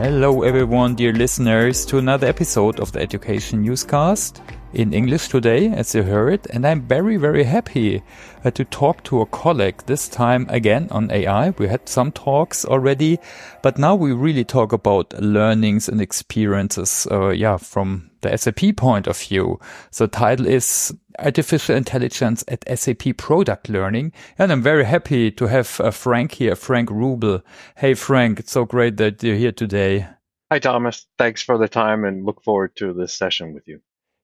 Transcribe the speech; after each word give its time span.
Hello, 0.00 0.42
everyone, 0.42 0.94
dear 0.94 1.14
listeners, 1.14 1.86
to 1.86 1.96
another 1.96 2.26
episode 2.26 2.80
of 2.80 2.92
the 2.92 3.00
Education 3.00 3.62
Newscast 3.62 4.42
in 4.72 4.92
English 4.92 5.28
today, 5.28 5.68
as 5.68 5.94
you 5.94 6.02
heard. 6.02 6.46
And 6.50 6.66
I'm 6.66 6.82
very, 6.82 7.16
very 7.16 7.44
happy 7.44 8.02
uh, 8.44 8.50
to 8.50 8.64
talk 8.64 9.02
to 9.04 9.20
a 9.20 9.26
colleague 9.26 9.82
this 9.86 10.08
time 10.08 10.46
again 10.48 10.88
on 10.90 11.10
AI. 11.10 11.50
We 11.50 11.68
had 11.68 11.88
some 11.88 12.12
talks 12.12 12.64
already, 12.64 13.18
but 13.62 13.78
now 13.78 13.94
we 13.94 14.12
really 14.12 14.44
talk 14.44 14.72
about 14.72 15.12
learnings 15.20 15.88
and 15.88 16.00
experiences, 16.00 17.06
uh, 17.10 17.28
yeah, 17.28 17.56
from 17.56 18.10
the 18.20 18.36
SAP 18.36 18.76
point 18.76 19.06
of 19.06 19.18
view. 19.18 19.58
The 19.96 20.08
title 20.08 20.46
is 20.46 20.94
Artificial 21.18 21.76
Intelligence 21.76 22.44
at 22.48 22.64
SAP 22.78 23.16
Product 23.16 23.68
Learning. 23.68 24.12
And 24.38 24.52
I'm 24.52 24.62
very 24.62 24.84
happy 24.84 25.30
to 25.32 25.46
have 25.46 25.80
uh, 25.80 25.90
Frank 25.90 26.32
here, 26.32 26.56
Frank 26.56 26.90
Wrubel. 26.90 27.42
Hey, 27.76 27.94
Frank, 27.94 28.40
it's 28.40 28.52
so 28.52 28.64
great 28.64 28.96
that 28.98 29.22
you're 29.22 29.36
here 29.36 29.52
today. 29.52 30.06
Hi, 30.50 30.58
Thomas. 30.58 31.06
Thanks 31.18 31.42
for 31.42 31.58
the 31.58 31.68
time 31.68 32.04
and 32.04 32.24
look 32.24 32.42
forward 32.44 32.76
to 32.76 32.92
this 32.92 33.12
session 33.12 33.52
with 33.52 33.66
you. 33.66 33.80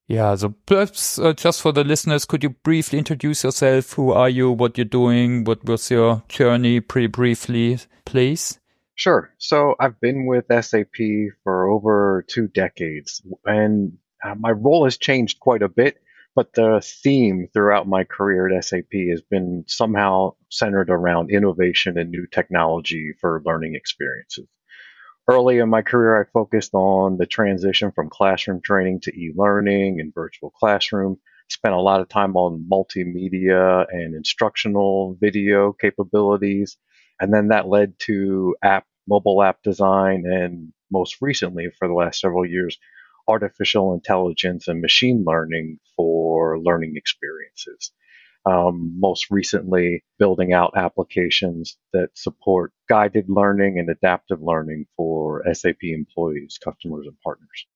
Yeah, 0.09 0.35
so 0.35 0.55
perhaps 0.67 1.19
uh, 1.19 1.33
just 1.33 1.63
for 1.63 1.73
the 1.73 1.85
listeners, 1.85 2.25
could 2.25 2.43
you 2.43 2.51
briefly 2.51 2.99
introduce 2.99 3.45
yourself? 3.45 3.93
Who 3.93 4.11
are 4.13 4.29
you? 4.29 4.51
What 4.51 4.77
you're 4.77 4.85
doing? 4.85 5.45
What 5.45 5.65
was 5.65 5.91
your 5.91 6.23
journey? 6.29 6.81
Pretty 6.81 7.07
briefly, 7.07 7.79
please. 8.05 8.59
Sure. 8.95 9.33
So 9.39 9.75
I've 9.81 10.01
been 10.01 10.27
with 10.27 10.47
SAP 10.49 10.97
for 11.45 11.69
over 11.69 12.25
two 12.29 12.49
decades, 12.49 13.23
and 13.45 13.97
uh, 14.25 14.35
my 14.35 14.51
role 14.51 14.85
has 14.85 14.99
changed 14.99 15.41
quite 15.41 15.63
a 15.63 15.69
bit. 15.69 15.99
But 16.35 16.55
the 16.55 16.81
theme 16.83 17.49
throughout 17.53 17.87
my 17.87 18.05
career 18.05 18.49
at 18.49 18.65
SAP 18.65 18.93
has 19.11 19.21
been 19.21 19.65
somehow 19.67 20.35
centered 20.51 20.89
around 20.89 21.31
innovation 21.31 21.99
and 21.99 22.11
new 22.11 22.27
technology 22.27 23.13
for 23.21 23.43
learning 23.45 23.75
experiences. 23.75 24.47
Early 25.29 25.59
in 25.59 25.69
my 25.69 25.83
career, 25.83 26.21
I 26.21 26.25
focused 26.33 26.75
on 26.75 27.17
the 27.17 27.27
transition 27.27 27.93
from 27.93 28.11
classroom 28.11 28.61
training 28.61 29.01
to 29.03 29.13
e-learning 29.13 30.01
and 30.01 30.13
virtual 30.13 30.51
classroom. 30.51 31.19
Spent 31.49 31.75
a 31.75 31.81
lot 31.81 32.01
of 32.01 32.09
time 32.09 32.37
on 32.37 32.67
multimedia 32.71 33.87
and 33.91 34.15
instructional 34.17 35.17
video 35.21 35.73
capabilities. 35.73 36.77
And 37.21 37.33
then 37.33 37.49
that 37.49 37.69
led 37.69 37.95
to 38.01 38.57
app, 38.65 38.85
mobile 39.07 39.43
app 39.45 39.63
design, 39.63 40.25
and 40.27 40.73
most 40.91 41.19
recently, 41.21 41.69
for 41.79 41.87
the 41.87 41.95
last 41.95 42.21
several 42.21 42.45
years, 42.45 42.77
artificial 43.29 43.95
intelligence 43.95 44.67
and 44.67 44.81
machine 44.81 45.23
learning 45.25 45.79
for 45.97 46.59
learning 46.59 46.95
experiences. 46.97 47.93
Um, 48.45 48.97
most 48.99 49.31
recently, 49.31 50.05
building 50.19 50.53
out 50.53 50.73
applications 50.77 51.77
that 51.93 52.09
support 52.15 52.73
guided 52.89 53.27
learning 53.29 53.79
and 53.79 53.89
adaptive 53.89 54.43
learning 54.43 54.87
for 54.97 55.43
SAP 55.53 55.83
employees, 55.83 56.59
customers, 56.63 57.07
and 57.07 57.17
partners. 57.23 57.67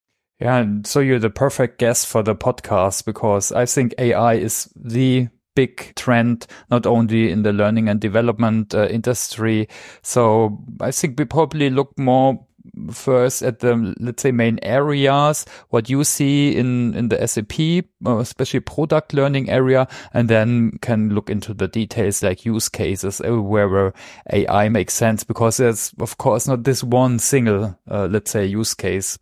Yeah, 0.41 0.56
and 0.56 0.87
so 0.87 1.00
you're 1.00 1.19
the 1.19 1.31
perfect 1.31 1.78
guest 1.78 2.06
for 2.06 2.22
the 2.22 2.34
podcast 2.34 3.05
because 3.05 3.53
I 3.53 3.64
think 3.64 3.94
AI 3.98 4.34
is 4.34 4.70
the 4.77 5.28
big 5.56 5.94
trend, 5.97 6.47
not 6.70 6.87
only 6.87 7.33
in 7.33 7.42
the 7.42 7.53
learning 7.53 7.89
and 7.89 8.00
development 8.00 8.75
uh, 8.75 8.87
industry. 8.87 9.69
So 10.03 10.62
I 10.81 10.92
think 10.92 11.19
we 11.19 11.25
probably 11.25 11.70
look 11.70 11.98
more 11.98 12.45
first 12.92 13.42
at 13.42 13.61
the 13.61 13.95
let's 14.00 14.22
say 14.22 14.33
main 14.33 14.59
areas 14.62 15.45
what 15.70 15.89
you 15.91 16.05
see 16.05 16.56
in 16.56 16.95
in 16.95 17.09
the 17.09 17.27
SAP 17.27 17.84
uh, 18.06 18.19
especially 18.19 18.61
product 18.61 19.12
learning 19.14 19.50
area 19.50 19.86
and 20.12 20.28
then 20.28 20.72
can 20.81 21.11
look 21.11 21.31
into 21.31 21.55
the 21.55 21.69
details 21.69 22.22
like 22.22 22.44
use 22.44 22.69
cases 22.69 23.20
everywhere 23.20 23.69
where 23.69 23.92
AI 24.33 24.69
makes 24.69 24.94
sense 24.94 25.25
because 25.25 25.56
there's 25.56 25.92
of 26.00 26.19
course 26.19 26.47
not 26.47 26.64
this 26.64 26.83
one 26.83 27.19
single 27.19 27.77
uh, 27.91 28.06
let's 28.11 28.31
say 28.31 28.44
use 28.44 28.75
case. 28.75 29.19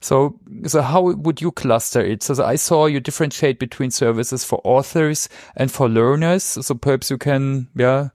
So 0.00 0.38
so 0.66 0.82
how 0.82 1.02
would 1.12 1.40
you 1.40 1.52
cluster 1.52 2.00
it? 2.00 2.22
So 2.22 2.44
I 2.44 2.56
saw 2.56 2.86
you 2.86 3.00
differentiate 3.00 3.58
between 3.58 3.90
services 3.90 4.44
for 4.44 4.60
authors 4.64 5.28
and 5.56 5.70
for 5.70 5.88
learners. 5.88 6.44
So 6.44 6.74
perhaps 6.74 7.10
you 7.10 7.18
can 7.18 7.68
yeah 7.74 8.08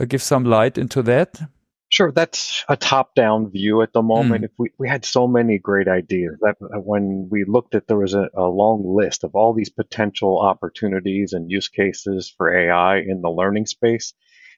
uh, 0.00 0.04
give 0.04 0.22
some 0.22 0.44
light 0.44 0.78
into 0.78 1.02
that 1.02 1.40
Sure, 1.94 2.10
that's 2.10 2.64
a 2.68 2.76
top-down 2.76 3.52
view 3.52 3.80
at 3.80 3.92
the 3.92 4.02
moment. 4.02 4.42
Mm. 4.42 4.46
If 4.46 4.50
we, 4.58 4.70
we 4.78 4.88
had 4.88 5.04
so 5.04 5.28
many 5.28 5.60
great 5.60 5.86
ideas 5.86 6.36
that 6.40 6.56
when 6.60 7.28
we 7.30 7.44
looked 7.44 7.76
at 7.76 7.86
there 7.86 7.98
was 7.98 8.14
a, 8.14 8.28
a, 8.34 8.48
long 8.48 8.96
list 8.96 9.22
of 9.22 9.36
all 9.36 9.54
these 9.54 9.70
potential 9.70 10.40
opportunities 10.40 11.34
and 11.34 11.52
use 11.52 11.68
cases 11.68 12.34
for 12.36 12.52
AI 12.52 12.96
in 12.96 13.22
the 13.22 13.30
learning 13.30 13.66
space, 13.66 14.12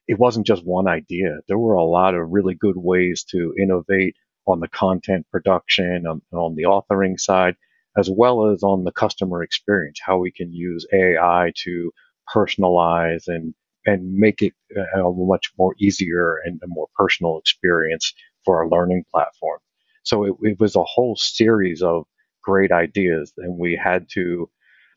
it 0.09 0.19
wasn't 0.19 0.47
just 0.47 0.65
one 0.65 0.89
idea. 0.89 1.41
There 1.47 1.59
were 1.59 1.75
a 1.75 1.85
lot 1.85 2.15
of 2.15 2.31
really 2.31 2.55
good 2.55 2.79
ways 2.79 3.23
to 3.33 3.53
innovate 3.61 4.17
on 4.47 4.61
the 4.61 4.69
content 4.69 5.27
production, 5.31 6.07
on, 6.07 6.23
on 6.33 6.55
the 6.55 6.63
authoring 6.63 7.21
side, 7.21 7.57
as 7.99 8.09
well 8.09 8.51
as 8.51 8.63
on 8.63 8.85
the 8.85 8.93
customer 8.93 9.43
experience, 9.43 10.01
how 10.03 10.17
we 10.17 10.33
can 10.33 10.55
use 10.55 10.87
AI 10.91 11.53
to 11.65 11.93
personalize 12.35 13.25
and 13.29 13.53
and 13.87 14.15
make 14.15 14.43
it 14.43 14.53
uh, 14.77 15.09
a 15.09 15.13
much 15.15 15.53
more 15.59 15.75
easier 15.81 16.39
and 16.45 16.61
a 16.65 16.67
more 16.69 16.89
personal 16.97 17.39
experience 17.39 18.13
for 18.45 18.59
our 18.59 18.69
learning 18.69 19.05
platform. 19.11 19.61
So 20.05 20.25
it, 20.25 20.35
it 20.43 20.61
was 20.61 20.77
a 20.77 20.85
whole 20.85 21.17
series 21.17 21.83
of 21.83 22.05
great 22.43 22.73
ideas, 22.73 23.33
and 23.39 23.59
we 23.59 23.81
had 23.83 24.09
to 24.15 24.51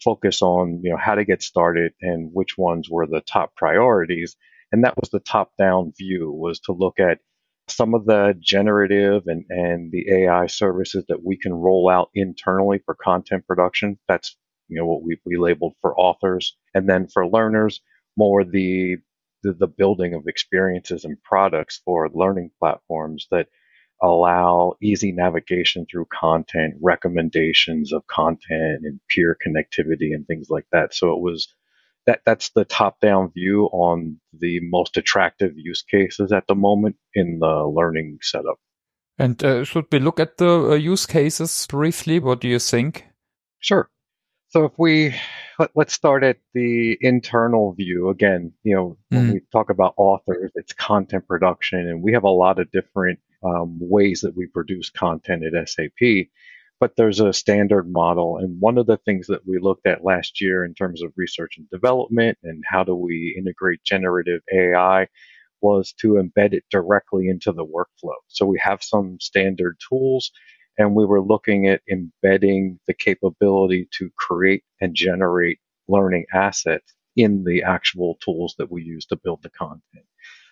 focus 0.03 0.41
on 0.41 0.81
you 0.83 0.91
know 0.91 0.97
how 0.97 1.15
to 1.15 1.25
get 1.25 1.43
started 1.43 1.93
and 2.01 2.31
which 2.33 2.57
ones 2.57 2.89
were 2.89 3.07
the 3.07 3.21
top 3.21 3.55
priorities. 3.55 4.35
And 4.71 4.83
that 4.83 4.95
was 4.99 5.09
the 5.09 5.19
top-down 5.21 5.93
view 5.97 6.31
was 6.31 6.59
to 6.61 6.73
look 6.73 6.99
at 6.99 7.19
some 7.67 7.95
of 7.95 8.05
the 8.05 8.35
generative 8.39 9.23
and, 9.27 9.45
and 9.49 9.91
the 9.91 10.05
AI 10.11 10.47
services 10.47 11.05
that 11.09 11.23
we 11.23 11.37
can 11.37 11.53
roll 11.53 11.89
out 11.89 12.09
internally 12.13 12.79
for 12.85 12.95
content 12.95 13.47
production. 13.47 13.97
That's 14.07 14.37
you 14.67 14.79
know 14.79 14.85
what 14.85 15.03
we, 15.03 15.17
we 15.25 15.37
labeled 15.37 15.75
for 15.81 15.99
authors. 15.99 16.55
And 16.75 16.87
then 16.89 17.07
for 17.07 17.27
learners, 17.27 17.81
more 18.19 18.43
the, 18.43 18.97
the, 19.43 19.53
the 19.53 19.67
building 19.81 20.13
of 20.13 20.27
experiences 20.27 21.05
and 21.05 21.17
products 21.23 21.81
for 21.85 22.09
learning 22.13 22.51
platforms 22.59 23.27
that 23.31 23.47
allow 24.01 24.73
easy 24.81 25.11
navigation 25.11 25.85
through 25.89 26.07
content, 26.13 26.75
recommendations 26.81 27.91
of 27.93 28.05
content 28.07 28.81
and 28.83 28.99
peer 29.09 29.35
connectivity 29.45 30.13
and 30.13 30.25
things 30.27 30.47
like 30.49 30.67
that. 30.71 30.93
So 30.93 31.13
it 31.13 31.21
was 31.21 31.47
that 32.05 32.21
that's 32.25 32.49
the 32.51 32.65
top 32.65 32.99
down 32.99 33.31
view 33.31 33.65
on 33.71 34.19
the 34.33 34.59
most 34.61 34.97
attractive 34.97 35.53
use 35.55 35.83
cases 35.83 36.31
at 36.31 36.47
the 36.47 36.55
moment 36.55 36.95
in 37.13 37.39
the 37.39 37.65
learning 37.65 38.19
setup. 38.21 38.57
And 39.17 39.43
uh, 39.43 39.63
should 39.65 39.85
we 39.91 39.99
look 39.99 40.19
at 40.19 40.37
the 40.37 40.71
uh, 40.71 40.75
use 40.75 41.05
cases 41.05 41.67
briefly? 41.69 42.19
What 42.19 42.39
do 42.39 42.47
you 42.47 42.59
think? 42.59 43.05
Sure. 43.59 43.89
So 44.49 44.65
if 44.65 44.71
we 44.77 45.13
let, 45.59 45.69
us 45.77 45.93
start 45.93 46.23
at 46.23 46.37
the 46.55 46.97
internal 47.01 47.73
view 47.73 48.09
again, 48.09 48.51
you 48.63 48.75
know, 48.75 48.97
when 49.09 49.27
mm. 49.27 49.33
we 49.33 49.41
talk 49.51 49.69
about 49.69 49.93
authors, 49.95 50.51
it's 50.55 50.73
content 50.73 51.27
production, 51.27 51.87
and 51.87 52.01
we 52.01 52.13
have 52.13 52.23
a 52.23 52.29
lot 52.29 52.59
of 52.59 52.71
different 52.71 53.19
um, 53.43 53.77
ways 53.79 54.21
that 54.21 54.35
we 54.35 54.47
produce 54.47 54.89
content 54.89 55.43
at 55.43 55.69
SAP. 55.69 56.29
But 56.79 56.95
there's 56.95 57.19
a 57.19 57.31
standard 57.31 57.91
model, 57.91 58.37
and 58.37 58.59
one 58.59 58.79
of 58.79 58.87
the 58.87 58.97
things 58.97 59.27
that 59.27 59.45
we 59.45 59.59
looked 59.59 59.85
at 59.85 60.03
last 60.03 60.41
year 60.41 60.65
in 60.65 60.73
terms 60.73 61.03
of 61.03 61.13
research 61.15 61.57
and 61.57 61.69
development 61.69 62.39
and 62.41 62.63
how 62.67 62.83
do 62.83 62.95
we 62.95 63.35
integrate 63.37 63.83
generative 63.83 64.41
AI 64.51 65.07
was 65.61 65.93
to 65.99 66.13
embed 66.13 66.53
it 66.53 66.63
directly 66.71 67.27
into 67.27 67.51
the 67.51 67.65
workflow. 67.65 68.15
So 68.29 68.47
we 68.47 68.59
have 68.63 68.81
some 68.81 69.19
standard 69.19 69.77
tools 69.87 70.31
and 70.79 70.95
we 70.95 71.05
were 71.05 71.21
looking 71.21 71.67
at 71.67 71.81
embedding 71.91 72.79
the 72.87 72.93
capability 72.93 73.87
to 73.99 74.09
create 74.17 74.63
and 74.79 74.95
generate 74.95 75.59
learning 75.89 76.25
assets 76.33 76.95
in 77.15 77.43
the 77.43 77.63
actual 77.63 78.17
tools 78.23 78.55
that 78.57 78.71
we 78.71 78.81
use 78.81 79.05
to 79.07 79.19
build 79.21 79.43
the 79.43 79.49
content. 79.49 80.05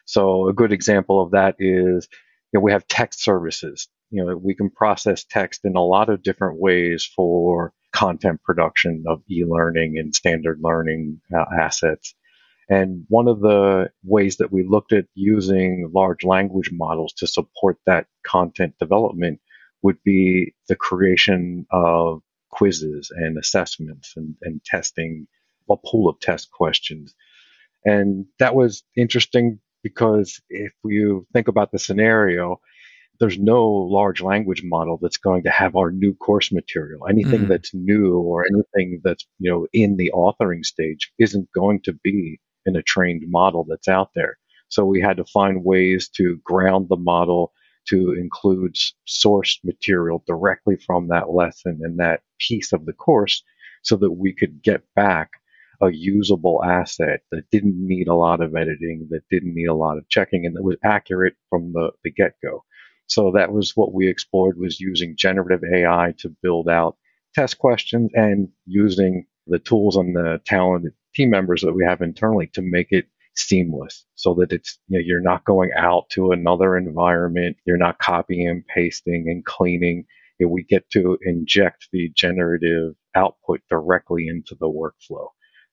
So 0.06 0.50
a 0.50 0.54
good 0.54 0.74
example 0.74 1.24
of 1.24 1.32
that 1.32 1.56
is, 1.60 2.10
you 2.52 2.60
know, 2.60 2.60
we 2.60 2.74
have 2.74 2.88
text 2.88 3.24
services. 3.24 3.88
You 4.10 4.26
know, 4.26 4.36
we 4.38 4.54
can 4.54 4.70
process 4.70 5.24
text 5.24 5.62
in 5.64 5.76
a 5.78 5.84
lot 5.84 6.10
of 6.10 6.24
different 6.24 6.60
ways 6.60 7.10
for 7.16 7.74
content 7.94 8.44
production 8.44 9.06
of 9.08 9.22
e-learning 9.32 9.98
and 9.98 10.14
standard 10.14 10.60
learning 10.62 11.22
uh, 11.36 11.46
assets. 11.58 12.14
And 12.70 13.06
one 13.08 13.30
of 13.30 13.40
the 13.40 13.92
ways 14.04 14.38
that 14.38 14.52
we 14.52 14.68
looked 14.68 14.92
at 14.92 15.06
using 15.16 15.90
large 15.96 16.26
language 16.26 16.70
models 16.72 17.14
to 17.18 17.28
support 17.28 17.78
that 17.86 18.08
content 18.26 18.76
development 18.78 19.40
would 19.82 19.98
be 20.04 20.54
the 20.68 20.76
creation 20.76 21.66
of 21.72 22.22
quizzes 22.50 23.12
and 23.12 23.38
assessments 23.38 24.14
and, 24.16 24.36
and 24.42 24.64
testing 24.64 25.28
a 25.70 25.76
pool 25.78 26.10
of 26.10 26.20
test 26.20 26.52
questions. 26.52 27.14
And 27.86 28.26
that 28.40 28.56
was 28.56 28.84
interesting 28.96 29.60
because 29.84 30.42
if 30.50 30.74
you 30.84 31.28
think 31.34 31.48
about 31.48 31.72
the 31.72 31.80
scenario, 31.80 32.60
there's 33.20 33.38
no 33.38 33.66
large 33.66 34.22
language 34.22 34.62
model 34.64 35.00
that's 35.02 35.18
going 35.18 35.44
to 35.44 35.50
have 35.50 35.76
our 35.76 35.92
new 35.92 36.14
course 36.14 36.52
material. 36.52 37.08
Anything 37.08 37.42
mm. 37.42 37.48
that's 37.48 37.74
new 37.74 38.18
or 38.20 38.46
anything 38.46 39.02
that's, 39.04 39.26
you 39.40 39.50
know, 39.50 39.68
in 39.74 39.98
the 39.98 40.12
authoring 40.14 40.64
stage 40.64 41.12
isn't 41.18 41.50
going 41.54 41.82
to 41.84 41.94
be 42.04 42.40
in 42.66 42.76
a 42.76 42.84
trained 42.84 43.24
model 43.28 43.66
that's 43.68 43.88
out 43.88 44.10
there. 44.14 44.38
So 44.70 44.86
we 44.86 45.02
had 45.02 45.18
to 45.18 45.26
find 45.26 45.64
ways 45.64 46.10
to 46.18 46.40
ground 46.44 46.88
the 46.90 46.98
model 46.98 47.54
to 47.90 48.14
include 48.14 48.76
sourced 49.08 49.58
material 49.64 50.24
directly 50.28 50.76
from 50.76 51.08
that 51.08 51.30
lesson 51.30 51.80
and 51.82 52.00
that 52.00 52.22
piece 52.40 52.74
of 52.74 52.86
the 52.86 52.94
course 52.94 53.44
so 53.84 53.96
that 53.96 54.12
we 54.12 54.34
could 54.34 54.62
get 54.62 54.82
back 54.96 55.32
a 55.82 55.92
usable 55.92 56.64
asset 56.64 57.22
that 57.32 57.50
didn't 57.52 57.76
need 57.78 58.08
a 58.08 58.16
lot 58.16 58.42
of 58.42 58.56
editing, 58.56 59.08
that 59.12 59.22
didn't 59.30 59.54
need 59.54 59.68
a 59.68 59.76
lot 59.76 59.98
of 59.98 60.10
checking, 60.10 60.46
and 60.46 60.56
that 60.56 60.64
was 60.64 60.78
accurate 60.84 61.36
from 61.50 61.72
the, 61.74 61.92
the 62.04 62.12
get 62.12 62.34
go. 62.44 62.64
So 63.08 63.32
that 63.32 63.52
was 63.52 63.74
what 63.76 63.94
we 63.94 64.08
explored 64.08 64.58
was 64.58 64.80
using 64.80 65.16
generative 65.16 65.64
AI 65.64 66.14
to 66.18 66.36
build 66.42 66.68
out 66.68 66.98
test 67.36 67.60
questions 67.60 68.12
and 68.16 68.50
using 68.66 69.26
the 69.46 69.60
tools 69.60 69.96
and 69.96 70.16
the 70.16 70.42
talented 70.46 70.94
team 71.14 71.30
members 71.30 71.62
that 71.62 71.74
we 71.74 71.86
have 71.86 72.02
internally 72.02 72.48
to 72.54 72.62
make 72.62 72.92
it 72.92 73.08
seamless 73.38 74.06
so 74.16 74.34
that 74.36 74.52
it's 74.52 74.80
you 74.88 75.00
know, 75.00 75.04
you're 75.06 75.22
not 75.22 75.46
going 75.46 75.72
out 75.78 76.10
to 76.12 76.32
another 76.32 76.78
environment 76.78 77.58
you're 77.66 77.78
not 77.78 78.00
copying 78.00 78.48
and 78.48 78.66
pasting 78.68 79.26
and 79.30 79.46
cleaning. 79.46 80.06
Know, 80.40 80.48
we 80.48 80.64
get 80.64 80.90
to 80.92 81.18
inject 81.24 81.88
the 81.92 82.12
generative 82.16 82.94
output 83.16 83.62
directly 83.70 84.28
into 84.28 84.56
the 84.60 84.68
workflow. 84.68 85.30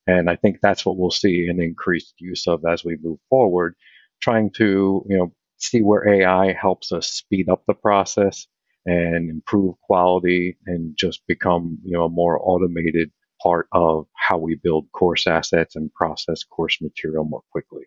And 0.06 0.30
i 0.30 0.36
think 0.36 0.58
that's 0.60 0.84
what 0.84 0.96
we'll 0.98 1.10
see 1.10 1.48
an 1.48 1.60
increased 1.60 2.14
use 2.18 2.46
of 2.46 2.62
as 2.68 2.84
we 2.84 2.96
move 3.02 3.18
forward 3.30 3.74
trying 4.20 4.50
to 4.50 5.04
you 5.08 5.16
know 5.18 5.32
see 5.58 5.82
where 5.82 6.06
ai 6.08 6.52
helps 6.52 6.92
us 6.92 7.08
speed 7.08 7.48
up 7.48 7.62
the 7.66 7.74
process 7.74 8.46
and 8.86 9.30
improve 9.30 9.74
quality 9.82 10.56
and 10.66 10.96
just 10.96 11.26
become 11.26 11.78
you 11.84 11.92
know 11.92 12.04
a 12.04 12.10
more 12.10 12.38
automated 12.42 13.10
part 13.44 13.68
of 13.72 14.06
how 14.14 14.38
we 14.38 14.56
build 14.56 14.90
course 14.92 15.26
assets 15.26 15.76
and 15.76 15.92
process 15.92 16.42
course 16.42 16.78
material 16.80 17.24
more 17.24 17.42
quickly. 17.52 17.84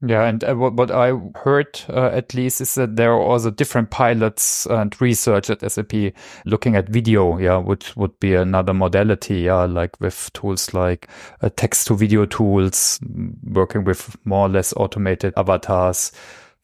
Yeah, 0.00 0.26
and 0.26 0.44
uh, 0.44 0.54
what, 0.54 0.74
what 0.74 0.92
I 0.92 1.12
heard 1.34 1.80
uh, 1.88 2.10
at 2.12 2.32
least 2.32 2.60
is 2.60 2.76
that 2.76 2.94
there 2.94 3.12
are 3.12 3.20
also 3.20 3.50
different 3.50 3.90
pilots 3.90 4.64
and 4.66 4.98
research 5.00 5.50
at 5.50 5.68
SAP 5.72 6.14
looking 6.44 6.76
at 6.76 6.88
video, 6.88 7.36
yeah, 7.38 7.56
which 7.56 7.96
would 7.96 8.18
be 8.20 8.34
another 8.34 8.72
modality, 8.72 9.40
yeah, 9.40 9.64
like 9.64 10.00
with 10.00 10.32
tools 10.34 10.72
like 10.72 11.08
uh, 11.42 11.50
text 11.56 11.88
to 11.88 11.96
video 11.96 12.26
tools, 12.26 13.00
working 13.42 13.82
with 13.82 14.16
more 14.24 14.46
or 14.46 14.48
less 14.48 14.72
automated 14.76 15.34
avatars. 15.36 16.12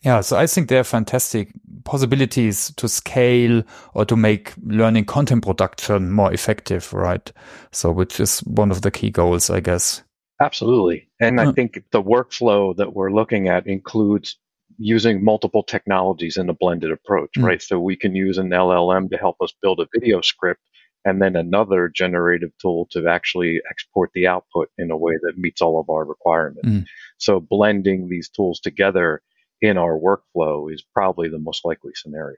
Yeah, 0.05 0.21
so 0.21 0.37
I 0.37 0.47
think 0.47 0.69
there 0.69 0.81
are 0.81 0.85
fantastic 0.85 1.51
possibilities 1.85 2.73
to 2.77 2.89
scale 2.89 3.63
or 3.95 4.05
to 4.05 4.17
make 4.17 4.53
learning 4.63 5.07
content 5.07 5.45
production 5.45 6.13
more 6.13 6.33
effective, 6.33 6.93
right? 6.93 7.33
So, 7.73 7.91
which 7.91 8.21
is 8.21 8.41
one 8.41 8.71
of 8.71 8.83
the 8.83 8.91
key 8.91 9.11
goals, 9.11 9.49
I 9.49 9.61
guess. 9.61 10.03
Absolutely. 10.41 11.09
And 11.21 11.41
I 11.41 11.53
think 11.53 11.83
the 11.91 12.03
workflow 12.03 12.77
that 12.77 12.95
we're 12.95 13.13
looking 13.13 13.49
at 13.49 13.67
includes 13.67 14.37
using 14.77 15.25
multiple 15.25 15.63
technologies 15.63 16.37
in 16.37 16.51
a 16.51 16.55
blended 16.55 16.91
approach, 16.91 17.31
mm. 17.39 17.45
right? 17.45 17.63
So 17.63 17.79
we 17.79 17.97
can 17.97 18.15
use 18.15 18.37
an 18.37 18.51
LLM 18.51 19.11
to 19.11 19.17
help 19.17 19.37
us 19.41 19.55
build 19.63 19.81
a 19.81 19.87
video 19.95 20.21
script 20.21 20.61
and 21.05 21.23
then 21.23 21.37
another 21.37 21.89
generative 21.89 22.51
tool 22.61 22.89
to 22.91 23.07
actually 23.07 23.61
export 23.71 24.11
the 24.15 24.27
output 24.27 24.71
in 24.77 24.91
a 24.91 24.97
way 24.97 25.15
that 25.23 25.39
meets 25.39 25.63
all 25.63 25.79
of 25.79 25.89
our 25.89 26.05
requirements. 26.05 26.69
Mm. 26.69 26.85
So 27.19 27.41
blending 27.41 28.09
these 28.09 28.29
tools 28.29 28.59
together 28.61 29.23
in 29.65 29.79
our 29.79 29.99
workflow 29.99 30.73
is 30.73 30.83
probably 30.83 31.29
the 31.29 31.39
most 31.39 31.65
likely 31.65 31.93
scenario. 31.95 32.37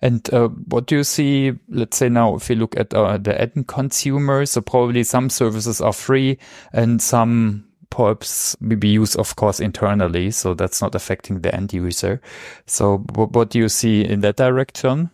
And 0.00 0.28
uh, 0.32 0.48
what 0.48 0.86
do 0.86 0.96
you 0.96 1.04
see? 1.04 1.52
Let's 1.68 1.96
say 1.96 2.08
now, 2.08 2.34
if 2.34 2.48
you 2.50 2.56
look 2.56 2.76
at 2.76 2.94
uh, 2.94 3.18
the 3.18 3.40
end 3.40 3.66
consumer, 3.68 4.46
so 4.46 4.60
probably 4.60 5.04
some 5.04 5.30
services 5.30 5.80
are 5.80 5.92
free 5.92 6.38
and 6.72 7.00
some 7.00 7.64
perhaps 7.90 8.54
be 8.56 8.88
used, 8.88 9.16
of 9.16 9.36
course, 9.36 9.60
internally. 9.60 10.30
So 10.30 10.54
that's 10.54 10.82
not 10.82 10.94
affecting 10.94 11.40
the 11.40 11.54
end 11.54 11.72
user. 11.72 12.20
So 12.66 12.98
what, 13.14 13.32
what 13.32 13.50
do 13.50 13.58
you 13.58 13.68
see 13.68 14.04
in 14.04 14.20
that 14.20 14.36
direction? 14.36 15.10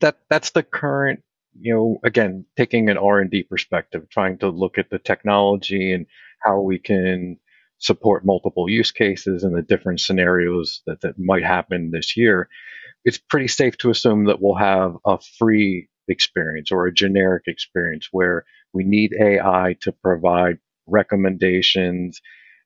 That 0.00 0.18
that's 0.28 0.50
the 0.50 0.62
current. 0.62 1.22
You 1.60 1.74
know, 1.74 1.98
again, 2.04 2.44
taking 2.56 2.88
an 2.88 2.98
R 2.98 3.20
and 3.20 3.30
D 3.30 3.42
perspective, 3.42 4.08
trying 4.10 4.38
to 4.38 4.48
look 4.48 4.78
at 4.78 4.90
the 4.90 4.98
technology 4.98 5.92
and 5.92 6.06
how 6.40 6.60
we 6.60 6.78
can 6.78 7.38
support 7.78 8.24
multiple 8.24 8.68
use 8.68 8.90
cases 8.90 9.44
and 9.44 9.56
the 9.56 9.62
different 9.62 10.00
scenarios 10.00 10.82
that, 10.86 11.00
that 11.02 11.18
might 11.18 11.44
happen 11.44 11.90
this 11.90 12.16
year, 12.16 12.48
it's 13.04 13.18
pretty 13.18 13.48
safe 13.48 13.76
to 13.78 13.90
assume 13.90 14.26
that 14.26 14.40
we'll 14.40 14.56
have 14.56 14.96
a 15.06 15.18
free 15.38 15.88
experience 16.08 16.72
or 16.72 16.86
a 16.86 16.92
generic 16.92 17.44
experience 17.46 18.08
where 18.10 18.44
we 18.72 18.84
need 18.84 19.14
AI 19.18 19.76
to 19.80 19.92
provide 19.92 20.58
recommendations 20.86 22.20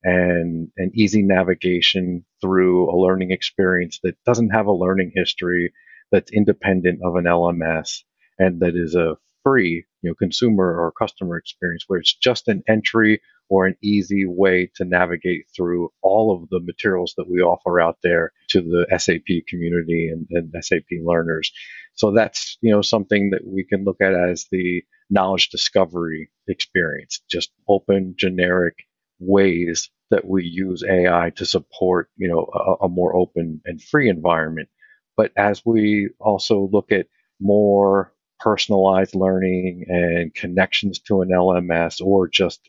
and 0.04 0.68
an 0.76 0.90
easy 0.94 1.22
navigation 1.22 2.24
through 2.40 2.90
a 2.90 2.96
learning 2.96 3.30
experience 3.30 4.00
that 4.02 4.16
doesn't 4.24 4.50
have 4.50 4.66
a 4.66 4.72
learning 4.72 5.12
history 5.14 5.72
that's 6.10 6.32
independent 6.32 7.00
of 7.04 7.16
an 7.16 7.24
LMS 7.24 8.02
and 8.38 8.60
that 8.60 8.74
is 8.74 8.94
a 8.94 9.16
free 9.42 9.84
you 10.02 10.10
know 10.10 10.14
consumer 10.14 10.64
or 10.64 10.92
customer 10.92 11.36
experience 11.36 11.84
where 11.86 12.00
it's 12.00 12.14
just 12.14 12.48
an 12.48 12.62
entry 12.68 13.20
or 13.52 13.66
an 13.66 13.76
easy 13.82 14.24
way 14.26 14.70
to 14.74 14.84
navigate 14.84 15.44
through 15.54 15.90
all 16.00 16.34
of 16.34 16.48
the 16.48 16.60
materials 16.60 17.12
that 17.18 17.28
we 17.28 17.42
offer 17.42 17.80
out 17.80 17.98
there 18.02 18.32
to 18.48 18.62
the 18.62 18.86
SAP 18.98 19.46
community 19.46 20.08
and, 20.08 20.26
and 20.30 20.64
SAP 20.64 20.86
learners. 21.04 21.52
So 21.94 22.12
that's 22.12 22.56
you 22.62 22.72
know 22.72 22.82
something 22.82 23.30
that 23.30 23.46
we 23.46 23.64
can 23.64 23.84
look 23.84 24.00
at 24.00 24.14
as 24.14 24.46
the 24.50 24.82
knowledge 25.10 25.50
discovery 25.50 26.30
experience, 26.48 27.20
just 27.30 27.50
open 27.68 28.14
generic 28.16 28.74
ways 29.18 29.90
that 30.10 30.26
we 30.26 30.44
use 30.44 30.82
AI 30.82 31.30
to 31.36 31.44
support 31.44 32.08
you 32.16 32.28
know 32.28 32.48
a, 32.54 32.86
a 32.86 32.88
more 32.88 33.14
open 33.14 33.60
and 33.66 33.82
free 33.82 34.08
environment. 34.08 34.70
But 35.14 35.32
as 35.36 35.62
we 35.64 36.08
also 36.18 36.70
look 36.72 36.90
at 36.90 37.06
more 37.38 38.11
personalized 38.42 39.14
learning 39.14 39.84
and 39.88 40.34
connections 40.34 40.98
to 40.98 41.22
an 41.22 41.30
LMS 41.30 42.00
or 42.04 42.28
just 42.28 42.68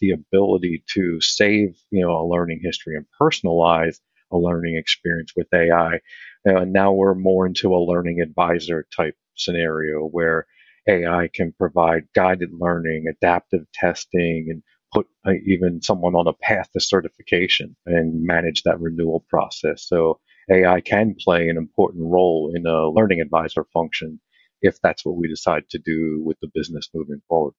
the 0.00 0.10
ability 0.10 0.84
to 0.92 1.20
save, 1.20 1.76
you 1.90 2.06
know, 2.06 2.12
a 2.20 2.28
learning 2.28 2.60
history 2.62 2.96
and 2.96 3.06
personalize 3.20 3.98
a 4.32 4.36
learning 4.36 4.76
experience 4.76 5.32
with 5.34 5.46
AI. 5.54 6.00
And 6.44 6.72
now 6.72 6.92
we're 6.92 7.14
more 7.14 7.46
into 7.46 7.74
a 7.74 7.84
learning 7.84 8.20
advisor 8.20 8.86
type 8.94 9.16
scenario 9.34 10.00
where 10.06 10.46
AI 10.88 11.30
can 11.32 11.52
provide 11.52 12.04
guided 12.14 12.50
learning, 12.52 13.06
adaptive 13.08 13.64
testing, 13.72 14.48
and 14.50 14.62
put 14.92 15.06
uh, 15.26 15.32
even 15.46 15.80
someone 15.80 16.14
on 16.14 16.28
a 16.28 16.34
path 16.34 16.68
to 16.72 16.80
certification 16.80 17.74
and 17.86 18.22
manage 18.22 18.62
that 18.64 18.80
renewal 18.80 19.24
process. 19.30 19.84
So 19.86 20.20
AI 20.50 20.82
can 20.82 21.14
play 21.18 21.48
an 21.48 21.56
important 21.56 22.04
role 22.04 22.52
in 22.54 22.66
a 22.66 22.88
learning 22.90 23.22
advisor 23.22 23.64
function 23.72 24.20
if 24.60 24.80
that's 24.80 25.04
what 25.04 25.16
we 25.16 25.28
decide 25.28 25.68
to 25.70 25.78
do 25.78 26.22
with 26.24 26.38
the 26.40 26.48
business 26.54 26.88
moving 26.94 27.22
forward. 27.28 27.54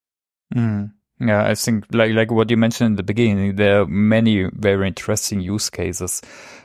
Mm. 0.53 0.91
Yeah, 1.19 1.45
I 1.45 1.55
think 1.55 1.85
like 1.93 2.11
like 2.11 2.29
what 2.29 2.49
you 2.49 2.57
mentioned 2.57 2.87
in 2.87 2.95
the 2.95 3.03
beginning, 3.03 3.55
there 3.55 3.81
are 3.81 3.85
many 3.85 4.49
very 4.53 4.85
interesting 4.87 5.39
use 5.39 5.69
cases. 5.69 6.21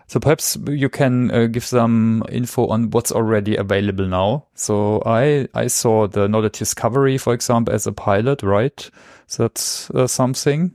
So 0.09 0.19
perhaps 0.19 0.59
you 0.67 0.89
can 0.89 1.31
uh, 1.31 1.47
give 1.47 1.65
some 1.65 2.25
info 2.29 2.67
on 2.67 2.91
what's 2.91 3.13
already 3.13 3.55
available 3.55 4.09
now. 4.09 4.49
So 4.55 5.03
I 5.07 5.47
I 5.55 5.69
saw 5.69 6.09
the 6.09 6.27
knowledge 6.27 6.59
discovery, 6.59 7.17
for 7.17 7.33
example, 7.33 7.73
as 7.73 7.87
a 7.87 7.93
pilot, 7.93 8.43
right? 8.43 8.91
So 9.29 9.45
that's 9.45 9.89
uh, 9.93 10.09
something. 10.09 10.73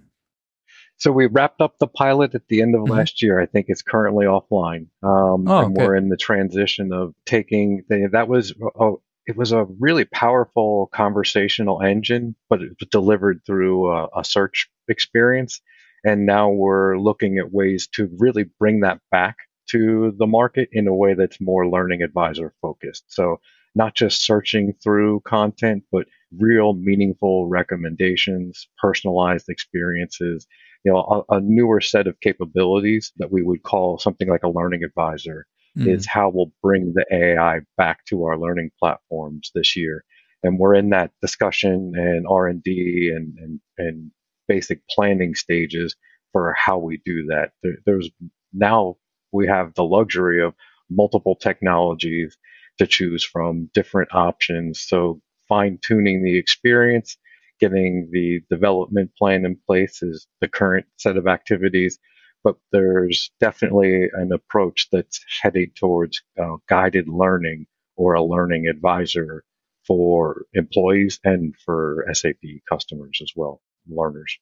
So 0.98 1.12
we 1.12 1.26
wrapped 1.26 1.60
up 1.60 1.78
the 1.78 1.88
pilot 1.88 2.34
at 2.34 2.48
the 2.48 2.62
end 2.62 2.76
of 2.76 2.84
mm-hmm. 2.84 2.94
last 2.94 3.22
year. 3.22 3.42
I 3.42 3.46
think 3.46 3.66
it's 3.68 3.82
currently 3.82 4.26
offline, 4.26 4.88
um, 5.04 5.50
oh, 5.50 5.66
and 5.66 5.78
okay. 5.78 5.86
we're 5.86 5.96
in 5.98 6.08
the 6.08 6.16
transition 6.16 6.94
of 6.94 7.14
taking 7.26 7.84
the, 7.90 8.08
that 8.14 8.30
was 8.30 8.54
oh, 8.80 9.02
it 9.28 9.36
was 9.36 9.52
a 9.52 9.66
really 9.80 10.06
powerful 10.06 10.90
conversational 10.94 11.82
engine, 11.82 12.36
but 12.50 12.62
it 12.62 12.70
was 12.80 12.90
delivered 12.90 13.42
through 13.46 13.92
a, 13.92 14.08
a, 14.18 14.24
search 14.24 14.70
experience. 14.88 15.62
And 16.04 16.26
now 16.26 16.50
we're 16.50 16.98
looking 17.00 17.40
at 17.40 17.52
ways 17.52 17.88
to 17.96 18.10
really 18.20 18.46
bring 18.60 18.82
that 18.82 19.00
back 19.12 19.38
to 19.72 20.14
the 20.20 20.28
market 20.28 20.70
in 20.72 20.88
a 20.88 20.94
way 20.94 21.16
that's 21.16 21.42
more 21.42 21.68
learning 21.68 22.04
advisor 22.04 22.54
focused. 22.62 23.06
So 23.08 23.40
not 23.74 23.96
just 23.96 24.24
searching 24.24 24.74
through 24.84 25.22
content, 25.22 25.84
but 25.92 26.06
real 26.38 26.74
meaningful 26.74 27.48
recommendations, 27.48 28.68
personalized 28.78 29.50
experiences, 29.50 30.46
you 30.84 30.94
know, 30.94 31.26
a, 31.30 31.38
a 31.38 31.42
newer 31.42 31.82
set 31.82 32.06
of 32.06 32.20
capabilities 32.20 33.12
that 33.18 33.32
we 33.32 33.42
would 33.42 33.64
call 33.64 33.98
something 33.98 34.30
like 34.30 34.44
a 34.44 34.50
learning 34.50 34.84
advisor 34.84 35.48
mm. 35.78 35.88
is 35.88 36.08
how 36.08 36.30
we'll 36.30 36.52
bring 36.62 36.94
the 36.94 37.06
AI 37.12 37.60
back 37.78 38.06
to 38.06 38.24
our 38.26 38.38
learning 38.38 38.72
platforms 38.80 39.52
this 39.54 39.76
year. 39.76 40.04
And 40.44 40.60
we're 40.60 40.76
in 40.76 40.90
that 40.92 41.12
discussion 41.22 41.94
and 41.96 42.26
R 42.30 42.48
and 42.48 42.64
D 42.64 43.12
and 43.16 43.60
and 43.78 44.12
basic 44.48 44.82
planning 44.90 45.36
stages 45.36 45.96
for 46.32 46.54
how 46.54 46.78
we 46.78 47.02
do 47.06 47.26
that. 47.28 47.52
There, 47.64 47.78
there's 47.86 48.10
now 48.54 48.98
we 49.32 49.48
have 49.48 49.74
the 49.74 49.84
luxury 49.84 50.42
of 50.42 50.54
multiple 50.90 51.36
technologies 51.36 52.38
to 52.78 52.88
choose 52.88 53.24
from, 53.24 53.70
different 53.74 54.10
options. 54.14 54.82
So 54.82 55.22
fine 55.48 55.80
tuning 55.82 56.24
the 56.24 56.38
experience, 56.38 57.18
getting 57.60 58.10
the 58.12 58.42
development 58.50 59.12
plan 59.18 59.46
in 59.46 59.58
place 59.68 60.02
is 60.04 60.28
the 60.42 60.48
current 60.48 60.86
set 60.98 61.18
of 61.18 61.28
activities 61.28 62.00
but 62.46 62.58
there's 62.72 63.32
definitely 63.40 64.08
an 64.14 64.32
approach 64.32 64.88
that's 64.92 65.26
heading 65.42 65.72
towards 65.76 66.22
uh, 66.40 66.58
guided 66.70 67.10
learning 67.10 67.66
or 67.98 68.14
a 68.14 68.24
learning 68.24 68.68
advisor 68.68 69.44
for 69.88 70.46
employees 70.54 71.20
and 71.24 71.56
for 71.66 72.06
SAP 72.14 72.44
customers 72.70 73.20
as 73.24 73.32
well, 73.36 73.62
learners. 73.90 74.38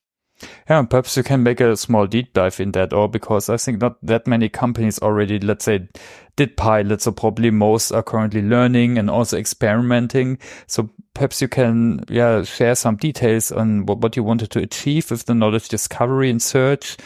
Yeah, 0.68 0.82
perhaps 0.82 1.16
you 1.16 1.22
can 1.22 1.42
make 1.42 1.60
a 1.60 1.76
small 1.76 2.06
deep 2.06 2.34
dive 2.34 2.60
in 2.60 2.72
that, 2.72 2.92
or 2.92 3.08
because 3.08 3.48
I 3.48 3.56
think 3.56 3.80
not 3.80 4.04
that 4.04 4.26
many 4.26 4.50
companies 4.50 4.98
already, 4.98 5.38
let's 5.38 5.64
say, 5.64 5.88
did 6.36 6.56
pilots, 6.58 7.04
so 7.04 7.12
probably 7.12 7.50
most 7.50 7.92
are 7.92 8.02
currently 8.02 8.42
learning 8.42 8.98
and 8.98 9.08
also 9.08 9.38
experimenting. 9.38 10.38
So 10.66 10.90
perhaps 11.14 11.40
you 11.40 11.48
can, 11.48 12.04
yeah, 12.08 12.42
share 12.42 12.74
some 12.74 12.96
details 12.96 13.52
on 13.52 13.86
what, 13.86 13.98
what 13.98 14.16
you 14.16 14.24
wanted 14.24 14.50
to 14.50 14.58
achieve 14.58 15.10
with 15.10 15.24
the 15.24 15.34
knowledge 15.34 15.68
discovery 15.68 16.28
and 16.28 16.42
search, 16.42 16.96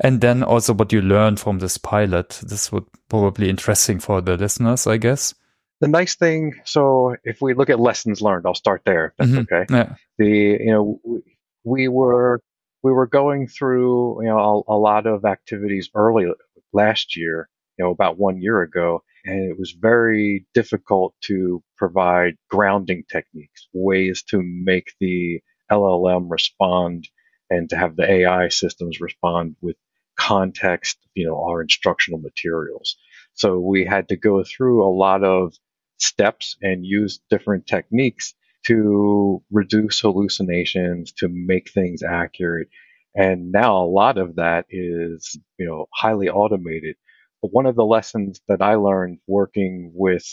and 0.00 0.20
then 0.20 0.42
also 0.42 0.74
what 0.74 0.92
you 0.92 1.00
learned 1.00 1.40
from 1.40 1.58
this 1.58 1.78
pilot. 1.78 2.40
This 2.42 2.70
would 2.72 2.84
probably 3.08 3.48
interesting 3.48 3.98
for 3.98 4.20
the 4.20 4.36
listeners, 4.36 4.86
I 4.86 4.96
guess. 4.96 5.34
The 5.80 5.88
nice 5.88 6.14
thing, 6.14 6.54
so 6.64 7.16
if 7.24 7.42
we 7.42 7.52
look 7.52 7.68
at 7.68 7.78
lessons 7.78 8.22
learned, 8.22 8.46
I'll 8.46 8.54
start 8.54 8.82
there. 8.86 9.14
that's 9.18 9.30
mm-hmm. 9.30 9.54
okay. 9.54 9.66
Yeah. 9.70 9.94
The 10.18 10.28
you 10.28 10.72
know 10.72 11.00
we, 11.04 11.20
we 11.64 11.88
were 11.88 12.40
we 12.82 12.92
were 12.92 13.06
going 13.06 13.48
through, 13.48 14.22
you 14.22 14.28
know, 14.28 14.64
a, 14.68 14.74
a 14.74 14.78
lot 14.78 15.06
of 15.06 15.24
activities 15.24 15.90
early 15.94 16.26
last 16.72 17.16
year, 17.16 17.48
you 17.76 17.84
know, 17.84 17.90
about 17.90 18.18
one 18.18 18.40
year 18.40 18.62
ago, 18.62 19.02
and 19.24 19.50
it 19.50 19.58
was 19.58 19.72
very 19.72 20.46
difficult 20.54 21.14
to 21.24 21.62
provide 21.76 22.36
grounding 22.48 23.02
techniques, 23.10 23.68
ways 23.72 24.22
to 24.30 24.40
make 24.42 24.92
the 25.00 25.40
LLM 25.70 26.30
respond 26.30 27.08
and 27.50 27.68
to 27.70 27.76
have 27.76 27.96
the 27.96 28.08
AI 28.08 28.48
systems 28.48 29.00
respond 29.00 29.56
with 29.60 29.76
context, 30.16 30.98
you 31.14 31.26
know, 31.26 31.42
our 31.42 31.62
instructional 31.62 32.20
materials. 32.20 32.96
So 33.34 33.58
we 33.58 33.84
had 33.84 34.08
to 34.08 34.16
go 34.16 34.42
through 34.44 34.84
a 34.84 34.92
lot 34.92 35.22
of 35.22 35.54
steps 35.98 36.56
and 36.62 36.84
use 36.84 37.20
different 37.30 37.66
techniques 37.66 38.34
to 38.66 39.42
reduce 39.50 40.00
hallucinations, 40.00 41.12
to 41.12 41.28
make 41.28 41.70
things 41.70 42.02
accurate. 42.02 42.68
And 43.14 43.52
now 43.52 43.78
a 43.82 43.86
lot 43.86 44.18
of 44.18 44.36
that 44.36 44.66
is, 44.70 45.38
you 45.58 45.66
know, 45.66 45.86
highly 45.94 46.28
automated. 46.28 46.96
But 47.40 47.52
one 47.52 47.66
of 47.66 47.76
the 47.76 47.84
lessons 47.84 48.40
that 48.48 48.60
I 48.60 48.74
learned 48.74 49.18
working 49.26 49.92
with 49.94 50.26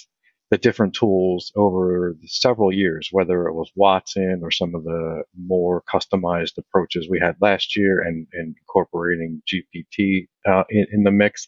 the 0.53 0.57
different 0.59 0.93
tools 0.93 1.51
over 1.55 2.15
several 2.27 2.71
years, 2.71 3.09
whether 3.11 3.47
it 3.47 3.55
was 3.55 3.71
Watson 3.75 4.41
or 4.43 4.51
some 4.51 4.75
of 4.75 4.83
the 4.83 5.23
more 5.35 5.81
customized 5.91 6.59
approaches 6.59 7.09
we 7.09 7.19
had 7.19 7.35
last 7.41 7.75
year 7.75 8.01
and, 8.01 8.27
and 8.33 8.55
incorporating 8.61 9.41
GPT 9.51 10.27
uh, 10.47 10.63
in, 10.69 10.85
in 10.91 11.01
the 11.01 11.09
mix, 11.09 11.47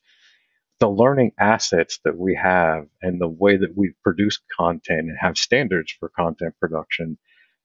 the 0.80 0.90
learning 0.90 1.34
assets 1.40 2.00
that 2.04 2.18
we 2.18 2.34
have 2.34 2.88
and 3.04 3.22
the 3.22 3.28
way 3.28 3.56
that 3.56 3.78
we 3.78 3.94
produce 4.04 4.40
content 4.58 5.02
and 5.02 5.18
have 5.20 5.38
standards 5.38 5.94
for 6.00 6.10
content 6.10 6.56
production 6.60 7.16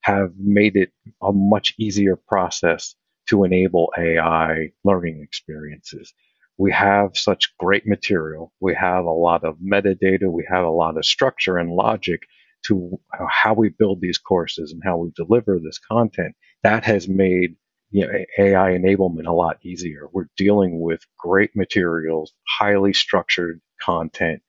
have 0.03 0.33
made 0.39 0.77
it 0.77 0.93
a 1.23 1.33
much 1.33 1.73
easier 1.79 2.17
process 2.17 2.95
to 3.31 3.45
enable 3.45 3.91
AI 3.97 4.73
learning 4.85 5.23
experiences. 5.23 6.13
We 6.61 6.73
have 6.73 7.17
such 7.17 7.55
great 7.59 7.87
material. 7.87 8.53
We 8.61 8.75
have 8.75 9.07
a 9.07 9.11
lot 9.11 9.45
of 9.45 9.57
metadata. 9.61 10.31
We 10.31 10.47
have 10.51 10.67
a 10.67 10.71
lot 10.71 10.99
of 10.99 11.07
structure 11.07 11.57
and 11.57 11.71
logic 11.71 12.21
to 12.67 13.01
how 13.31 13.55
we 13.55 13.71
build 13.71 14.03
these 14.03 14.19
courses 14.19 14.71
and 14.71 14.83
how 14.85 14.99
we 14.99 15.11
deliver 15.17 15.59
this 15.59 15.79
content. 15.79 16.35
That 16.63 16.85
has 16.85 17.09
made 17.09 17.57
you 17.91 18.07
know, 18.07 18.13
AI 18.39 18.73
enablement 18.73 19.27
a 19.27 19.33
lot 19.33 19.57
easier. 19.65 20.09
We're 20.13 20.29
dealing 20.37 20.83
with 20.83 21.01
great 21.19 21.57
materials, 21.57 22.35
highly 22.47 22.93
structured 22.93 23.63
content, 23.81 24.43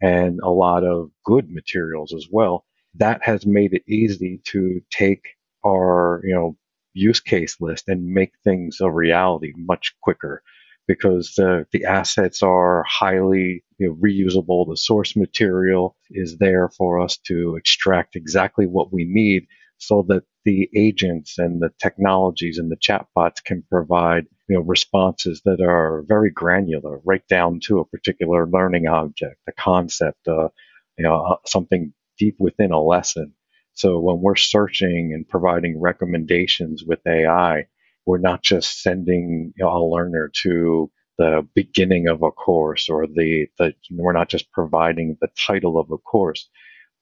and 0.00 0.40
a 0.42 0.50
lot 0.50 0.84
of 0.84 1.10
good 1.22 1.50
materials 1.50 2.14
as 2.14 2.26
well. 2.32 2.64
That 2.94 3.22
has 3.24 3.44
made 3.44 3.74
it 3.74 3.82
easy 3.86 4.40
to 4.46 4.80
take 4.90 5.36
our, 5.66 6.22
you 6.24 6.34
know, 6.34 6.56
use 6.94 7.20
case 7.20 7.60
list 7.60 7.88
and 7.88 8.06
make 8.06 8.32
things 8.42 8.78
a 8.80 8.90
reality 8.90 9.52
much 9.54 9.94
quicker 10.02 10.42
because 10.88 11.34
the, 11.36 11.66
the 11.72 11.84
assets 11.84 12.42
are 12.42 12.84
highly 12.88 13.62
you 13.78 13.88
know, 13.88 13.96
reusable. 13.96 14.68
The 14.68 14.76
source 14.76 15.16
material 15.16 15.96
is 16.10 16.38
there 16.38 16.70
for 16.70 17.00
us 17.00 17.18
to 17.28 17.56
extract 17.56 18.16
exactly 18.16 18.66
what 18.66 18.92
we 18.92 19.04
need 19.04 19.46
so 19.78 20.04
that 20.08 20.24
the 20.44 20.68
agents 20.74 21.38
and 21.38 21.62
the 21.62 21.70
technologies 21.80 22.58
and 22.58 22.72
the 22.72 22.76
chatbots 22.76 23.44
can 23.44 23.62
provide 23.70 24.26
you 24.48 24.56
know 24.56 24.62
responses 24.62 25.42
that 25.44 25.60
are 25.60 26.04
very 26.08 26.30
granular, 26.30 27.00
right 27.04 27.26
down 27.28 27.60
to 27.64 27.80
a 27.80 27.86
particular 27.86 28.48
learning 28.48 28.88
object, 28.88 29.36
a 29.48 29.52
concept, 29.52 30.26
uh, 30.26 30.48
you 30.96 31.04
know, 31.04 31.22
uh, 31.24 31.36
something 31.46 31.92
deep 32.18 32.36
within 32.40 32.72
a 32.72 32.80
lesson. 32.82 33.34
So 33.74 34.00
when 34.00 34.20
we're 34.20 34.36
searching 34.36 35.12
and 35.14 35.28
providing 35.28 35.80
recommendations 35.80 36.82
with 36.84 37.00
AI, 37.06 37.66
we're 38.08 38.16
not 38.16 38.42
just 38.42 38.82
sending 38.82 39.52
a 39.60 39.78
learner 39.78 40.30
to 40.32 40.90
the 41.18 41.46
beginning 41.54 42.08
of 42.08 42.22
a 42.22 42.30
course 42.30 42.88
or 42.88 43.06
the, 43.06 43.46
the 43.58 43.74
we're 43.90 44.14
not 44.14 44.30
just 44.30 44.50
providing 44.50 45.18
the 45.20 45.28
title 45.36 45.78
of 45.78 45.90
a 45.90 45.98
course. 45.98 46.48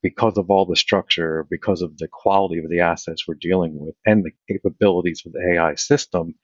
Because 0.02 0.36
of 0.36 0.50
all 0.50 0.66
the 0.66 0.74
structure, 0.74 1.46
because 1.48 1.80
of 1.80 1.96
the 1.98 2.08
quality 2.08 2.58
of 2.58 2.68
the 2.68 2.80
assets 2.80 3.26
we're 3.26 3.34
dealing 3.40 3.78
with 3.78 3.94
and 4.04 4.24
the 4.24 4.32
capabilities 4.52 5.22
of 5.24 5.32
the 5.32 5.54
AI 5.54 5.76
system, 5.76 6.34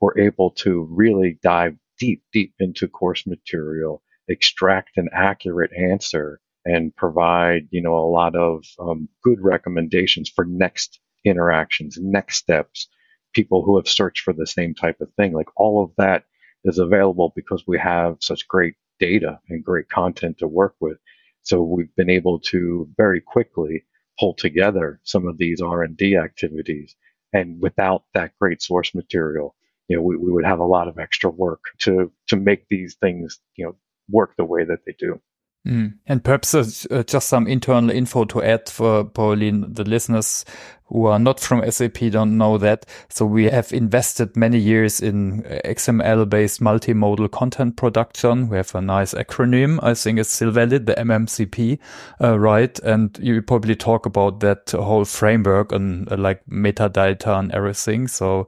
we're 0.00 0.18
able 0.18 0.52
to 0.52 0.86
really 0.88 1.38
dive 1.42 1.74
deep, 1.98 2.22
deep 2.32 2.54
into 2.60 2.86
course 2.86 3.26
material, 3.26 4.02
extract 4.28 4.96
an 4.98 5.08
accurate 5.12 5.72
answer 5.76 6.40
and 6.64 6.94
provide, 6.94 7.66
you 7.70 7.82
know, 7.82 7.96
a 7.96 8.10
lot 8.10 8.36
of 8.36 8.64
um, 8.78 9.08
good 9.24 9.40
recommendations 9.40 10.30
for 10.30 10.44
next 10.44 11.00
interactions, 11.24 11.98
next 12.00 12.36
steps, 12.36 12.88
people 13.32 13.62
who 13.64 13.76
have 13.76 13.88
searched 13.88 14.22
for 14.22 14.32
the 14.32 14.46
same 14.46 14.74
type 14.74 15.00
of 15.00 15.12
thing. 15.14 15.32
Like 15.32 15.48
all 15.56 15.82
of 15.82 15.90
that 15.98 16.24
is 16.64 16.78
available 16.78 17.32
because 17.34 17.64
we 17.66 17.78
have 17.78 18.16
such 18.20 18.48
great 18.48 18.74
data 18.98 19.40
and 19.48 19.64
great 19.64 19.88
content 19.88 20.38
to 20.38 20.46
work 20.46 20.74
with. 20.80 20.98
So 21.42 21.62
we've 21.62 21.94
been 21.96 22.10
able 22.10 22.38
to 22.50 22.88
very 22.96 23.20
quickly 23.20 23.84
pull 24.18 24.34
together 24.34 25.00
some 25.02 25.26
of 25.26 25.38
these 25.38 25.60
R&D 25.60 26.16
activities. 26.16 26.94
And 27.32 27.60
without 27.60 28.04
that 28.14 28.32
great 28.38 28.62
source 28.62 28.94
material, 28.94 29.56
you 29.88 29.96
know, 29.96 30.02
we, 30.02 30.16
we 30.16 30.30
would 30.30 30.44
have 30.44 30.60
a 30.60 30.64
lot 30.64 30.88
of 30.88 30.98
extra 30.98 31.30
work 31.30 31.60
to, 31.80 32.12
to 32.28 32.36
make 32.36 32.68
these 32.68 32.94
things, 32.94 33.40
you 33.56 33.64
know, 33.64 33.76
work 34.08 34.34
the 34.36 34.44
way 34.44 34.64
that 34.64 34.80
they 34.86 34.94
do. 34.98 35.20
Mm. 35.66 35.94
And 36.06 36.24
perhaps 36.24 36.54
uh, 36.54 37.04
just 37.06 37.28
some 37.28 37.46
internal 37.46 37.90
info 37.90 38.24
to 38.24 38.42
add 38.42 38.68
for 38.68 39.04
probably 39.04 39.50
the 39.50 39.84
listeners 39.84 40.44
who 40.92 41.06
are 41.06 41.18
not 41.18 41.40
from 41.40 41.68
SAP 41.70 41.98
don't 42.10 42.36
know 42.36 42.58
that. 42.58 42.84
So 43.08 43.24
we 43.24 43.44
have 43.44 43.72
invested 43.72 44.36
many 44.36 44.58
years 44.58 45.00
in 45.00 45.42
XML 45.64 46.28
based 46.28 46.60
multimodal 46.60 47.30
content 47.30 47.76
production. 47.76 48.48
We 48.48 48.58
have 48.58 48.74
a 48.74 48.82
nice 48.82 49.14
acronym. 49.14 49.78
I 49.82 49.94
think 49.94 50.18
it's 50.18 50.30
still 50.30 50.50
valid, 50.50 50.86
the 50.86 50.94
MMCP, 50.94 51.78
uh, 52.20 52.38
right? 52.38 52.78
And 52.80 53.18
you 53.22 53.40
probably 53.40 53.74
talk 53.74 54.04
about 54.04 54.40
that 54.40 54.72
whole 54.72 55.06
framework 55.06 55.72
and 55.72 56.10
uh, 56.12 56.16
like 56.16 56.44
metadata 56.46 57.38
and 57.38 57.52
everything. 57.52 58.06
So, 58.06 58.46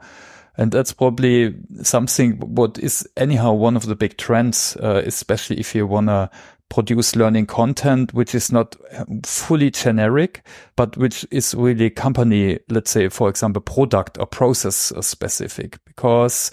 and 0.59 0.71
that's 0.71 0.93
probably 0.93 1.55
something 1.83 2.33
what 2.41 2.79
is 2.79 3.09
anyhow 3.17 3.55
one 3.55 3.77
of 3.77 3.87
the 3.87 3.97
big 3.97 4.19
trends, 4.19 4.77
uh, 4.77 5.03
especially 5.07 5.59
if 5.59 5.75
you 5.75 5.87
want 5.87 6.09
to 6.09 6.31
produce 6.69 7.15
learning 7.15 7.47
content 7.47 8.13
which 8.15 8.35
is 8.35 8.51
not 8.51 8.77
um, 8.93 9.21
fully 9.23 9.71
generic, 9.71 10.47
but 10.77 10.97
which 10.97 11.27
is 11.31 11.55
really 11.55 11.91
company, 11.91 12.59
let's 12.69 12.91
say, 12.91 13.09
for 13.09 13.29
example, 13.29 13.63
product 13.63 14.19
or 14.19 14.27
process 14.27 14.93
uh, 14.93 15.03
specific 15.03 15.79
because 15.85 16.51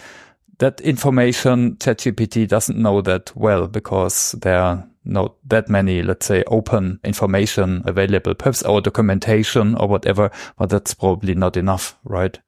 that 0.60 0.80
information 0.82 1.75
ChatGPT 1.77 2.48
doesn't 2.48 2.77
know 2.77 3.01
that 3.01 3.36
well 3.36 3.68
because 3.68 4.34
there 4.34 4.60
are 4.60 4.88
not 5.03 5.36
that 5.50 5.70
many, 5.70 6.03
let's 6.03 6.27
say, 6.27 6.44
open 6.48 7.00
information 7.03 7.82
available, 7.86 8.36
perhaps 8.36 8.62
our 8.63 8.82
documentation 8.82 9.75
or 9.75 9.88
whatever, 9.88 10.30
but 10.58 10.70
that's 10.70 10.94
probably 10.94 11.34
not 11.34 11.58
enough, 11.58 11.98
right? 12.03 12.39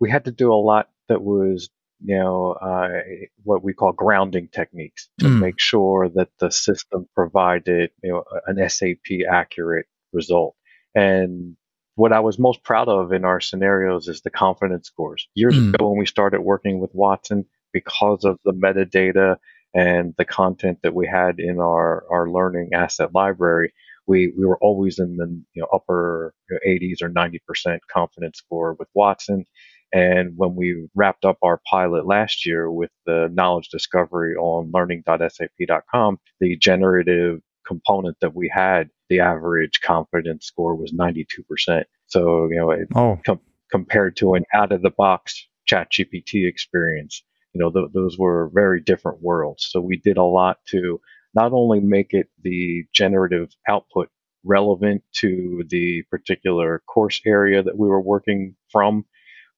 We 0.00 0.10
had 0.10 0.24
to 0.24 0.32
do 0.32 0.52
a 0.52 0.54
lot 0.54 0.88
that 1.08 1.22
was 1.22 1.70
you 2.02 2.18
know, 2.18 2.52
uh, 2.52 3.00
what 3.42 3.62
we 3.62 3.74
call 3.74 3.92
grounding 3.92 4.48
techniques 4.48 5.08
to 5.18 5.26
mm. 5.26 5.40
make 5.40 5.58
sure 5.58 6.08
that 6.08 6.28
the 6.38 6.50
system 6.50 7.06
provided, 7.14 7.90
you 8.02 8.10
know, 8.10 8.24
an 8.46 8.68
SAP 8.68 9.26
accurate 9.30 9.86
result. 10.12 10.54
And 10.94 11.56
what 11.96 12.12
I 12.12 12.20
was 12.20 12.38
most 12.38 12.62
proud 12.62 12.88
of 12.88 13.12
in 13.12 13.24
our 13.24 13.40
scenarios 13.40 14.08
is 14.08 14.22
the 14.22 14.30
confidence 14.30 14.86
scores. 14.86 15.28
Years 15.34 15.54
mm. 15.54 15.74
ago, 15.74 15.90
when 15.90 15.98
we 15.98 16.06
started 16.06 16.40
working 16.40 16.80
with 16.80 16.94
Watson, 16.94 17.44
because 17.72 18.24
of 18.24 18.38
the 18.44 18.52
metadata 18.52 19.36
and 19.74 20.14
the 20.16 20.24
content 20.24 20.78
that 20.82 20.94
we 20.94 21.06
had 21.06 21.38
in 21.38 21.60
our, 21.60 22.04
our 22.10 22.28
learning 22.30 22.70
asset 22.72 23.14
library, 23.14 23.72
we, 24.06 24.32
we 24.36 24.46
were 24.46 24.58
always 24.58 24.98
in 24.98 25.16
the 25.16 25.42
you 25.52 25.62
know, 25.62 25.68
upper 25.72 26.34
80s 26.66 27.02
or 27.02 27.10
90% 27.10 27.78
confidence 27.92 28.38
score 28.38 28.74
with 28.78 28.88
Watson 28.94 29.44
And 29.92 30.34
when 30.36 30.54
we 30.54 30.86
wrapped 30.94 31.24
up 31.24 31.38
our 31.42 31.60
pilot 31.68 32.06
last 32.06 32.46
year 32.46 32.70
with 32.70 32.90
the 33.06 33.28
knowledge 33.32 33.68
discovery 33.70 34.36
on 34.36 34.70
learning.sap.com, 34.72 36.18
the 36.40 36.56
generative 36.56 37.40
component 37.66 38.16
that 38.20 38.34
we 38.34 38.50
had, 38.52 38.90
the 39.08 39.20
average 39.20 39.80
confidence 39.80 40.46
score 40.46 40.74
was 40.74 40.92
92%. 40.92 41.84
So, 42.06 42.48
you 42.50 42.56
know, 42.56 42.76
oh. 42.94 43.18
com- 43.24 43.40
compared 43.70 44.16
to 44.16 44.34
an 44.34 44.44
out 44.54 44.72
of 44.72 44.82
the 44.82 44.90
box 44.90 45.46
chat 45.66 45.90
GPT 45.90 46.48
experience, 46.48 47.22
you 47.52 47.60
know, 47.60 47.70
th- 47.70 47.92
those 47.92 48.18
were 48.18 48.50
very 48.54 48.80
different 48.80 49.22
worlds. 49.22 49.68
So 49.70 49.80
we 49.80 49.96
did 49.96 50.16
a 50.16 50.24
lot 50.24 50.58
to 50.68 51.00
not 51.34 51.52
only 51.52 51.80
make 51.80 52.12
it 52.12 52.28
the 52.42 52.84
generative 52.92 53.50
output 53.68 54.08
relevant 54.44 55.02
to 55.12 55.64
the 55.68 56.02
particular 56.10 56.82
course 56.86 57.20
area 57.26 57.62
that 57.62 57.76
we 57.76 57.88
were 57.88 58.00
working 58.00 58.56
from, 58.70 59.04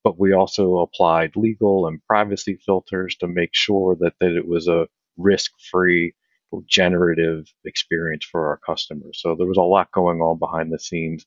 but 0.04 0.18
we 0.18 0.32
also 0.32 0.78
applied 0.78 1.36
legal 1.36 1.86
and 1.86 2.04
privacy 2.06 2.58
filters 2.64 3.16
to 3.16 3.28
make 3.28 3.50
sure 3.52 3.96
that, 4.00 4.14
that 4.20 4.32
it 4.32 4.46
was 4.46 4.68
a 4.68 4.86
risk 5.16 5.52
free 5.70 6.14
generative 6.66 7.46
experience 7.64 8.24
for 8.24 8.48
our 8.48 8.58
customers. 8.58 9.20
So 9.22 9.34
there 9.34 9.46
was 9.46 9.56
a 9.56 9.62
lot 9.62 9.90
going 9.92 10.20
on 10.20 10.38
behind 10.38 10.72
the 10.72 10.78
scenes. 10.78 11.24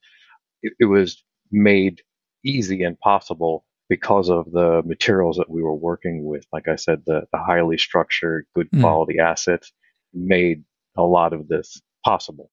It, 0.62 0.74
it 0.80 0.86
was 0.86 1.24
made 1.52 2.02
easy 2.44 2.84
and 2.84 3.00
possible 3.00 3.66
because 3.90 4.30
of 4.30 4.52
the 4.52 4.82
materials 4.86 5.38
that 5.38 5.50
we 5.50 5.62
were 5.62 5.76
working 5.76 6.26
with. 6.26 6.46
Like 6.52 6.68
I 6.68 6.76
said, 6.76 7.04
the, 7.06 7.24
the 7.32 7.40
highly 7.40 7.78
structured, 7.78 8.46
good 8.56 8.68
hmm. 8.72 8.82
quality 8.82 9.16
mm. 9.16 9.24
assets 9.24 9.72
made 10.14 10.64
a 10.98 11.04
lot 11.04 11.34
of 11.34 11.48
this 11.48 11.82
possible. 12.04 12.50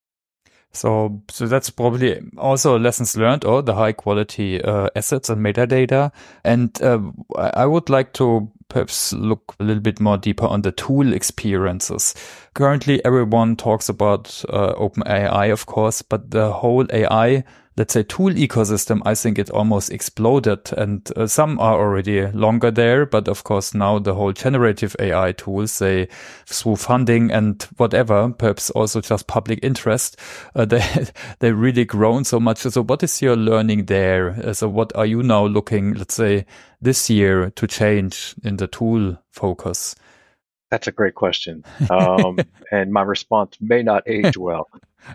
So, 0.73 1.23
so 1.29 1.47
that's 1.47 1.69
probably 1.71 2.21
also 2.39 2.79
lessons 2.79 3.17
learned 3.17 3.45
or 3.45 3.63
the 3.63 3.75
high 3.75 3.93
quality 3.93 4.63
uh, 4.63 4.89
assets 4.97 5.29
and 5.29 5.45
metadata. 5.45 6.13
And 6.45 6.81
uh, 6.83 7.01
I 7.37 7.67
would 7.67 7.91
like 7.91 8.15
to 8.15 8.51
perhaps 8.69 9.13
look 9.13 9.55
a 9.61 9.65
little 9.65 9.83
bit 9.83 10.01
more 10.01 10.17
deeper 10.17 10.47
on 10.47 10.63
the 10.63 10.73
tool 10.73 11.13
experiences. 11.13 12.15
Currently, 12.55 13.05
everyone 13.05 13.57
talks 13.57 13.91
about 13.91 14.43
uh, 14.49 14.73
OpenAI, 14.75 15.53
of 15.53 15.67
course, 15.67 16.01
but 16.01 16.31
the 16.31 16.51
whole 16.53 16.87
AI 16.91 17.45
let's 17.83 17.95
say 17.95 18.05
tool 18.05 18.31
ecosystem, 18.31 19.03
I 19.05 19.17
think 19.17 19.41
it 19.41 19.51
almost 19.51 19.91
exploded 19.91 20.73
and 20.79 21.11
uh, 21.17 21.27
some 21.27 21.59
are 21.59 21.81
already 21.81 22.29
longer 22.29 22.71
there. 22.71 23.07
But 23.07 23.27
of 23.27 23.43
course 23.43 23.75
now 23.75 23.99
the 23.99 24.15
whole 24.15 24.33
generative 24.33 24.95
AI 25.01 25.33
tools, 25.33 25.81
they 25.81 26.07
through 26.47 26.77
funding 26.77 27.33
and 27.33 27.61
whatever, 27.79 28.31
perhaps 28.31 28.71
also 28.71 29.01
just 29.01 29.27
public 29.27 29.59
interest, 29.65 30.17
uh, 30.55 30.65
they, 30.73 31.09
they 31.41 31.51
really 31.51 31.85
grown 31.85 32.23
so 32.23 32.39
much. 32.39 32.59
So 32.59 32.85
what 32.85 33.03
is 33.03 33.21
your 33.21 33.35
learning 33.35 33.87
there? 33.87 34.31
Uh, 34.31 34.53
so 34.53 34.69
what 34.69 34.95
are 34.95 35.07
you 35.07 35.25
now 35.25 35.47
looking, 35.47 35.95
let's 35.95 36.15
say 36.15 36.47
this 36.81 37.11
year 37.11 37.51
to 37.51 37.67
change 37.67 38.37
in 38.45 38.59
the 38.59 38.69
tool 38.69 39.19
focus? 39.33 39.97
That's 40.71 40.87
a 40.87 40.93
great 40.93 41.17
question. 41.17 41.65
Um, 41.91 42.39
and 42.71 42.93
my 42.93 43.03
response 43.03 43.57
may 43.61 43.83
not 43.83 44.05
age 44.07 44.37
well. 44.37 44.69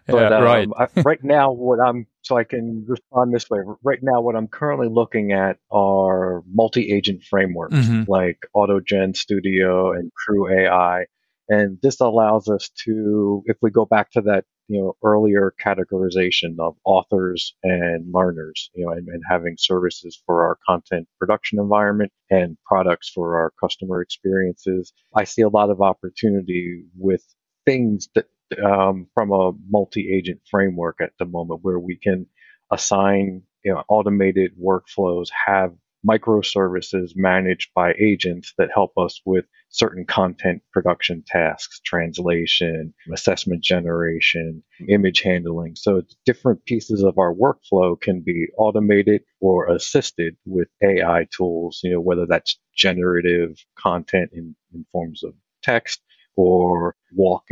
But 0.08 0.32
yeah, 0.32 0.40
right. 0.40 0.68
Um, 0.68 0.74
I, 0.78 1.02
right 1.06 1.24
now, 1.24 1.52
what 1.52 1.80
I'm 1.80 2.08
so 2.24 2.38
I 2.38 2.44
can 2.44 2.86
respond 2.88 3.34
this 3.34 3.50
way. 3.50 3.60
Right 3.84 4.00
now, 4.02 4.22
what 4.22 4.36
I'm 4.36 4.48
currently 4.48 4.90
looking 4.90 5.32
at 5.32 5.58
are 5.72 6.44
multi-agent 6.54 7.24
frameworks 7.24 7.76
mm-hmm. 7.76 8.10
like 8.10 8.40
AutoGen 8.56 9.16
Studio 9.16 9.94
and 9.94 10.12
Crew 10.14 10.50
AI, 10.54 11.06
and 11.50 11.78
this 11.82 12.00
allows 12.02 12.50
us 12.50 12.70
to, 12.86 13.44
if 13.46 13.58
we 13.62 13.72
go 13.72 13.86
back 13.86 14.12
to 14.12 14.22
that 14.22 14.46
you 14.68 14.82
know 14.82 14.96
earlier 15.04 15.54
categorization 15.64 16.56
of 16.60 16.76
authors 16.84 17.56
and 17.64 18.06
learners 18.14 18.70
you 18.76 18.86
know 18.86 18.92
and, 18.92 19.08
and, 19.08 19.24
having 19.30 19.56
services 19.58 20.22
for 20.26 20.46
our 20.46 20.58
content 20.68 21.08
production 21.20 21.60
environment 21.60 22.12
and 22.30 22.58
products 22.66 23.10
for 23.10 23.38
our 23.38 23.54
customer 23.62 24.02
experiences 24.02 24.92
i 25.16 25.24
see 25.24 25.42
a 25.42 25.50
lot 25.50 25.70
of 25.70 25.82
opportunity 25.82 26.84
with 26.98 27.24
things 27.66 28.10
that 28.16 28.26
um, 28.64 29.08
from 29.14 29.32
a 29.32 29.52
multi-agent 29.70 30.42
framework 30.50 30.98
at 31.02 31.12
the 31.20 31.26
moment 31.26 31.62
where 31.64 31.80
we 31.80 31.98
can 31.98 32.26
assign 32.72 33.44
you 33.64 33.74
know, 33.74 33.84
automated 33.90 34.52
workflows 34.62 35.28
have 35.46 35.74
microservices 36.08 37.12
managed 37.16 37.72
by 37.76 37.94
agents 38.00 38.54
that 38.58 38.70
help 38.74 38.94
us 38.98 39.20
with 39.26 39.46
certain 39.70 40.06
content 40.06 40.62
production 40.72 41.24
tasks, 41.28 41.82
translation, 41.84 42.94
assessment 43.14 43.64
generation, 43.64 44.64
image 44.88 45.22
handling. 45.22 45.76
So 45.76 46.04
different 46.26 46.64
pieces 46.66 47.04
of 47.04 47.18
our 47.18 47.34
workflow 47.34 48.00
can 48.00 48.22
be 48.22 48.48
automated 48.58 49.24
or 49.42 49.68
assisted 49.68 50.38
with 50.46 50.70
AI 50.82 51.28
tools, 51.36 51.82
you 51.84 51.92
know, 51.92 52.00
whether 52.02 52.26
that's 52.26 52.60
generative 52.76 53.58
content 53.78 54.32
in, 54.34 54.56
in 54.74 54.86
forms 54.92 55.24
of 55.24 55.34
text 55.64 56.02
or 56.36 56.96
and 57.16 57.47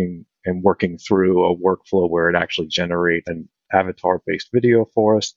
working 0.65 0.97
through 0.97 1.45
a 1.45 1.55
workflow 1.55 2.09
where 2.09 2.29
it 2.29 2.35
actually 2.35 2.67
generates 2.67 3.29
an 3.29 3.47
avatar 3.71 4.21
based 4.25 4.49
video 4.51 4.85
for 4.95 5.15
us. 5.17 5.35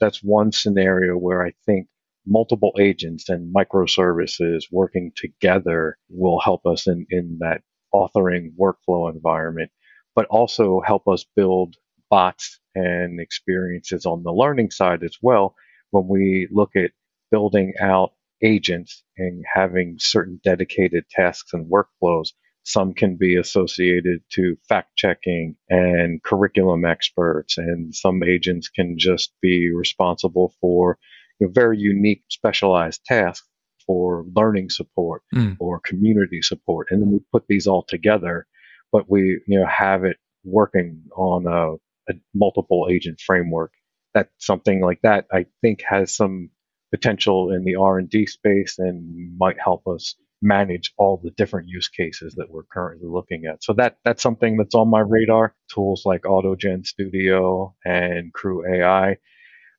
That's 0.00 0.24
one 0.24 0.52
scenario 0.52 1.16
where 1.16 1.46
I 1.46 1.52
think 1.66 1.88
multiple 2.26 2.72
agents 2.78 3.28
and 3.28 3.54
microservices 3.54 4.64
working 4.72 5.12
together 5.14 5.98
will 6.08 6.40
help 6.40 6.64
us 6.66 6.86
in, 6.86 7.06
in 7.10 7.38
that 7.40 7.60
authoring 7.94 8.54
workflow 8.58 9.12
environment, 9.12 9.70
but 10.14 10.26
also 10.26 10.80
help 10.80 11.06
us 11.06 11.26
build 11.36 11.76
bots 12.08 12.58
and 12.74 13.20
experiences 13.20 14.06
on 14.06 14.22
the 14.22 14.32
learning 14.32 14.70
side 14.70 15.02
as 15.04 15.16
well 15.20 15.54
when 15.90 16.08
we 16.08 16.48
look 16.50 16.74
at 16.74 16.92
building 17.30 17.74
out 17.80 18.12
agents 18.42 19.04
and 19.18 19.44
having 19.54 19.96
certain 19.98 20.40
dedicated 20.42 21.04
tasks 21.10 21.52
and 21.52 21.70
workflows. 21.70 22.30
Some 22.70 22.94
can 22.94 23.16
be 23.16 23.34
associated 23.34 24.22
to 24.34 24.56
fact 24.68 24.96
checking 24.96 25.56
and 25.68 26.22
curriculum 26.22 26.84
experts, 26.84 27.58
and 27.58 27.92
some 27.92 28.22
agents 28.22 28.68
can 28.68 28.96
just 28.96 29.32
be 29.42 29.72
responsible 29.74 30.54
for 30.60 30.96
you 31.40 31.48
know, 31.48 31.52
very 31.52 31.78
unique 31.78 32.22
specialized 32.28 33.04
tasks 33.04 33.48
for 33.84 34.24
learning 34.36 34.70
support 34.70 35.22
mm. 35.34 35.56
or 35.58 35.80
community 35.80 36.42
support. 36.42 36.86
And 36.90 37.02
then 37.02 37.10
we 37.10 37.18
put 37.32 37.48
these 37.48 37.66
all 37.66 37.82
together, 37.82 38.46
but 38.92 39.10
we, 39.10 39.40
you 39.48 39.58
know, 39.58 39.66
have 39.66 40.04
it 40.04 40.18
working 40.44 41.02
on 41.16 41.48
a, 41.48 41.74
a 42.12 42.14
multiple 42.32 42.86
agent 42.88 43.20
framework. 43.20 43.72
That 44.14 44.28
something 44.38 44.80
like 44.80 45.00
that, 45.02 45.26
I 45.32 45.46
think 45.60 45.82
has 45.88 46.14
some 46.14 46.50
potential 46.92 47.52
in 47.52 47.64
the 47.64 47.76
R&D 47.76 48.26
space 48.26 48.78
and 48.78 49.36
might 49.36 49.56
help 49.58 49.88
us 49.88 50.14
manage 50.42 50.92
all 50.98 51.20
the 51.22 51.30
different 51.32 51.68
use 51.68 51.88
cases 51.88 52.34
that 52.36 52.50
we're 52.50 52.64
currently 52.72 53.08
looking 53.08 53.44
at. 53.46 53.62
So 53.62 53.72
that 53.74 53.98
that's 54.04 54.22
something 54.22 54.56
that's 54.56 54.74
on 54.74 54.88
my 54.88 55.00
radar. 55.00 55.54
Tools 55.72 56.02
like 56.04 56.22
AutoGen 56.22 56.86
Studio 56.86 57.74
and 57.84 58.32
Crew 58.32 58.64
AI. 58.66 59.16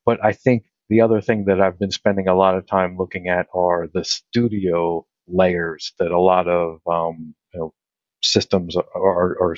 But 0.05 0.23
I 0.23 0.33
think 0.33 0.65
the 0.89 1.01
other 1.01 1.21
thing 1.21 1.45
that 1.45 1.61
I've 1.61 1.79
been 1.79 1.91
spending 1.91 2.27
a 2.27 2.35
lot 2.35 2.57
of 2.57 2.67
time 2.67 2.97
looking 2.97 3.27
at 3.29 3.47
are 3.53 3.87
the 3.93 4.03
studio 4.03 5.05
layers 5.27 5.93
that 5.99 6.11
a 6.11 6.19
lot 6.19 6.47
of 6.47 6.79
um, 6.91 7.33
you 7.53 7.59
know, 7.59 7.73
systems 8.21 8.75
or, 8.75 9.37
or 9.39 9.57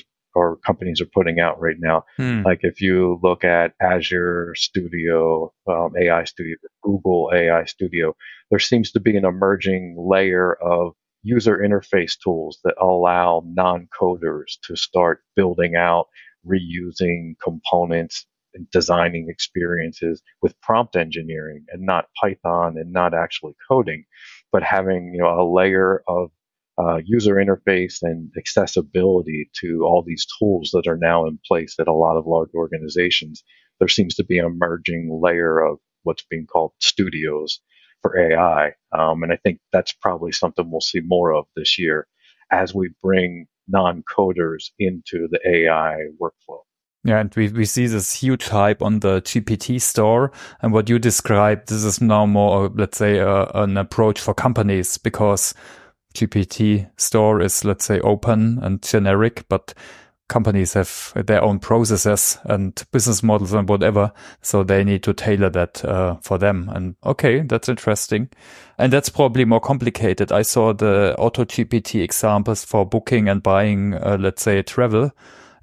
companies 0.66 1.02
are 1.02 1.10
putting 1.14 1.40
out 1.40 1.60
right 1.60 1.78
now. 1.80 2.06
Hmm. 2.18 2.42
Like 2.44 2.60
if 2.64 2.82
you 2.82 3.20
look 3.24 3.44
at 3.44 3.74
Azure 3.82 4.54
Studio, 4.56 5.54
um, 5.68 5.94
AI 6.00 6.24
Studio, 6.26 6.56
Google 6.82 7.32
AI 7.34 7.66
Studio, 7.66 8.16
there 8.50 8.60
seems 8.60 8.92
to 8.92 9.00
be 9.00 9.18
an 9.18 9.26
emerging 9.26 9.96
layer 9.98 10.54
of 10.54 10.94
user 11.24 11.58
interface 11.58 12.14
tools 12.22 12.60
that 12.64 12.76
allow 12.82 13.44
non-coders 13.46 14.58
to 14.64 14.76
start 14.76 15.22
building 15.36 15.76
out 15.76 16.08
reusing 16.46 17.36
components 17.42 18.26
designing 18.72 19.30
experiences 19.30 20.22
with 20.42 20.60
prompt 20.62 20.96
engineering 20.96 21.66
and 21.70 21.84
not 21.84 22.06
Python 22.20 22.78
and 22.78 22.92
not 22.92 23.14
actually 23.14 23.56
coding, 23.68 24.06
but 24.52 24.64
having 24.64 25.12
you 25.14 25.22
know 25.22 25.42
a 25.42 25.46
layer 25.50 26.04
of 26.08 26.30
uh, 26.78 26.98
user 27.06 27.36
interface 27.36 28.00
and 28.02 28.32
accessibility 28.38 29.50
to 29.62 29.84
all 29.84 30.04
these 30.06 30.26
tools 30.40 30.72
that 30.74 30.88
are 30.88 30.98
now 30.98 31.26
in 31.26 31.40
place 31.46 31.76
at 31.80 31.88
a 31.88 31.94
lot 31.94 32.18
of 32.18 32.26
large 32.26 32.50
organizations. 32.56 33.44
There 33.80 33.88
seems 33.88 34.16
to 34.16 34.24
be 34.24 34.40
an 34.40 34.46
emerging 34.46 35.20
layer 35.22 35.60
of 35.60 35.78
what's 36.04 36.26
being 36.30 36.48
called 36.48 36.74
studios 36.80 37.60
for 38.02 38.18
AI, 38.18 38.74
um, 38.92 39.24
and 39.24 39.32
I 39.32 39.38
think 39.38 39.60
that's 39.72 39.94
probably 39.94 40.32
something 40.32 40.70
we'll 40.70 40.82
see 40.82 41.02
more 41.04 41.34
of 41.34 41.46
this 41.56 41.80
year 41.80 42.08
as 42.52 42.74
we 42.74 42.90
bring 43.02 43.48
non-coders 43.68 44.72
into 44.78 45.28
the 45.30 45.40
AI 45.48 46.08
workflow. 46.22 46.60
Yeah, 47.06 47.20
and 47.20 47.34
we, 47.36 47.50
we 47.50 47.66
see 47.66 47.88
this 47.88 48.14
huge 48.14 48.48
hype 48.48 48.82
on 48.82 49.00
the 49.00 49.22
GPT 49.22 49.82
store. 49.82 50.32
And 50.62 50.72
what 50.72 50.90
you 50.90 51.00
described, 51.00 51.68
this 51.68 51.84
is 51.84 52.00
now 52.00 52.26
more, 52.26 52.70
let's 52.70 52.98
say, 52.98 53.20
uh, 53.20 53.48
an 53.56 53.76
approach 53.78 54.22
for 54.22 54.34
companies 54.34 54.98
because 54.98 55.54
GPT 56.14 56.90
store 56.98 57.42
is, 57.42 57.66
let's 57.66 57.86
say, 57.86 58.00
open 58.02 58.60
and 58.62 58.82
generic, 58.82 59.46
but 59.50 59.74
companies 60.30 60.74
have 60.74 61.14
their 61.28 61.44
own 61.44 61.60
processes 61.60 62.40
and 62.46 62.84
business 62.92 63.22
models 63.22 63.54
and 63.54 63.68
whatever. 63.70 64.12
So 64.42 64.64
they 64.64 64.84
need 64.84 65.04
to 65.04 65.14
tailor 65.14 65.50
that 65.52 65.84
uh, 65.86 66.16
for 66.22 66.38
them. 66.38 66.70
And 66.74 66.96
okay, 67.06 67.42
that's 67.42 67.70
interesting. 67.70 68.30
And 68.78 68.92
that's 68.92 69.10
probably 69.10 69.46
more 69.46 69.60
complicated. 69.60 70.32
I 70.32 70.42
saw 70.42 70.74
the 70.74 71.16
AutoGPT 71.20 72.02
examples 72.02 72.66
for 72.66 72.86
booking 72.86 73.30
and 73.30 73.44
buying, 73.44 73.94
uh, 73.94 74.18
let's 74.20 74.42
say, 74.42 74.62
travel 74.64 75.12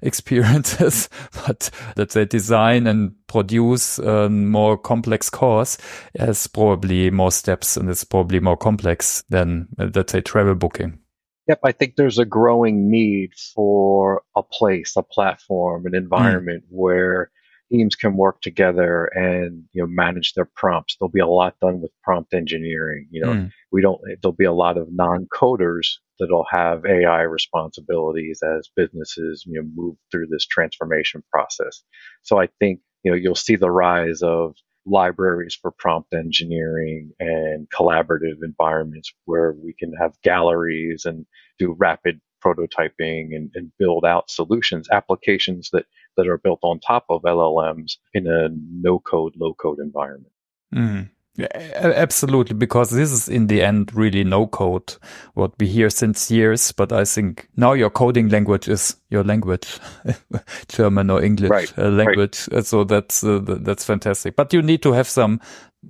experiences, 0.01 1.09
but 1.45 1.69
that 1.95 2.11
they 2.11 2.25
design 2.25 2.87
and 2.87 3.13
produce 3.27 3.97
a 3.99 4.29
more 4.29 4.77
complex 4.77 5.29
course 5.29 5.77
has 6.17 6.47
probably 6.47 7.09
more 7.09 7.31
steps 7.31 7.77
and 7.77 7.89
it's 7.89 8.03
probably 8.03 8.39
more 8.39 8.57
complex 8.57 9.23
than, 9.29 9.67
uh, 9.79 9.89
let's 9.93 10.11
say, 10.11 10.21
travel 10.21 10.55
booking. 10.55 10.99
Yep, 11.47 11.59
I 11.63 11.71
think 11.71 11.95
there's 11.95 12.19
a 12.19 12.25
growing 12.25 12.89
need 12.89 13.31
for 13.55 14.21
a 14.35 14.43
place, 14.43 14.93
a 14.95 15.03
platform, 15.03 15.85
an 15.85 15.95
environment 15.95 16.63
mm. 16.63 16.67
where 16.69 17.31
teams 17.71 17.95
can 17.95 18.15
work 18.15 18.41
together 18.41 19.05
and 19.15 19.63
you 19.71 19.81
know 19.81 19.87
manage 19.87 20.33
their 20.33 20.49
prompts. 20.55 20.97
There'll 20.97 21.11
be 21.11 21.19
a 21.19 21.27
lot 21.27 21.55
done 21.59 21.81
with 21.81 21.91
prompt 22.03 22.33
engineering. 22.33 23.07
You 23.11 23.25
know, 23.25 23.33
mm. 23.33 23.51
we 23.71 23.81
don't. 23.81 23.99
There'll 24.21 24.33
be 24.33 24.45
a 24.45 24.53
lot 24.53 24.77
of 24.77 24.87
non-coders 24.91 25.97
that'll 26.21 26.45
have 26.49 26.85
AI 26.85 27.23
responsibilities 27.23 28.41
as 28.43 28.69
businesses 28.75 29.43
you 29.45 29.61
know 29.61 29.67
move 29.75 29.95
through 30.11 30.27
this 30.27 30.45
transformation 30.45 31.23
process. 31.31 31.83
So 32.21 32.39
I 32.39 32.47
think 32.59 32.79
you 33.03 33.11
know 33.11 33.17
you'll 33.17 33.35
see 33.35 33.55
the 33.55 33.71
rise 33.71 34.21
of 34.21 34.55
libraries 34.85 35.57
for 35.61 35.71
prompt 35.71 36.13
engineering 36.13 37.11
and 37.19 37.67
collaborative 37.69 38.37
environments 38.43 39.13
where 39.25 39.53
we 39.53 39.73
can 39.77 39.93
have 39.93 40.13
galleries 40.23 41.05
and 41.05 41.25
do 41.59 41.75
rapid 41.77 42.19
prototyping 42.43 43.35
and, 43.35 43.51
and, 43.53 43.71
build 43.77 44.03
out 44.03 44.31
solutions, 44.31 44.89
applications 44.91 45.69
that, 45.71 45.85
that 46.17 46.27
are 46.27 46.39
built 46.39 46.59
on 46.63 46.79
top 46.79 47.05
of 47.09 47.21
LLMs 47.21 47.97
in 48.15 48.25
a 48.25 48.49
no 48.49 48.97
code, 48.97 49.33
low 49.37 49.53
code 49.53 49.77
environment. 49.77 50.33
Mm. 50.73 51.09
Absolutely, 51.39 52.55
because 52.55 52.89
this 52.89 53.11
is 53.11 53.29
in 53.29 53.47
the 53.47 53.61
end 53.61 53.93
really 53.95 54.23
no 54.23 54.47
code, 54.47 54.95
what 55.33 55.53
we 55.59 55.67
hear 55.67 55.89
since 55.89 56.29
years. 56.29 56.71
But 56.73 56.91
I 56.91 57.05
think 57.05 57.47
now 57.55 57.71
your 57.71 57.89
coding 57.89 58.27
language 58.29 58.67
is 58.67 58.97
your 59.09 59.23
language, 59.23 59.79
German 60.67 61.09
or 61.09 61.23
English 61.23 61.49
right, 61.49 61.73
uh, 61.77 61.89
language. 61.89 62.49
Right. 62.51 62.65
So 62.65 62.83
that's 62.83 63.23
uh, 63.23 63.39
that's 63.43 63.85
fantastic. 63.85 64.35
But 64.35 64.51
you 64.53 64.61
need 64.61 64.81
to 64.83 64.91
have 64.91 65.07
some, 65.07 65.39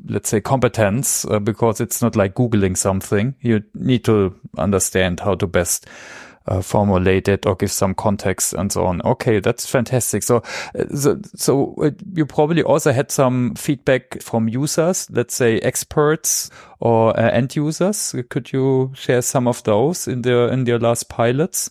let's 0.07 0.29
say, 0.29 0.41
competence 0.41 1.25
uh, 1.25 1.39
because 1.39 1.81
it's 1.81 2.03
not 2.03 2.15
like 2.15 2.35
googling 2.35 2.77
something. 2.77 3.33
You 3.41 3.63
need 3.73 4.05
to 4.05 4.35
understand 4.59 5.21
how 5.21 5.35
to 5.35 5.47
best 5.47 5.87
uh, 6.47 6.61
formulate 6.61 7.27
it 7.27 7.45
or 7.45 7.55
give 7.55 7.71
some 7.71 7.93
context 7.93 8.53
and 8.53 8.71
so 8.71 8.85
on. 8.85 9.01
Okay, 9.03 9.39
that's 9.39 9.69
fantastic. 9.69 10.23
So, 10.23 10.37
uh, 10.77 10.85
so, 10.95 11.19
so 11.35 11.75
uh, 11.81 11.91
you 12.13 12.25
probably 12.25 12.63
also 12.63 12.91
had 12.91 13.11
some 13.11 13.55
feedback 13.55 14.21
from 14.21 14.47
users, 14.47 15.09
let's 15.11 15.35
say 15.35 15.59
experts 15.59 16.49
or 16.79 17.17
uh, 17.19 17.29
end 17.29 17.55
users. 17.55 18.15
Could 18.29 18.51
you 18.51 18.91
share 18.95 19.21
some 19.21 19.47
of 19.47 19.63
those 19.63 20.07
in 20.07 20.23
the 20.23 20.51
in 20.51 20.65
your 20.65 20.79
last 20.79 21.09
pilots? 21.09 21.69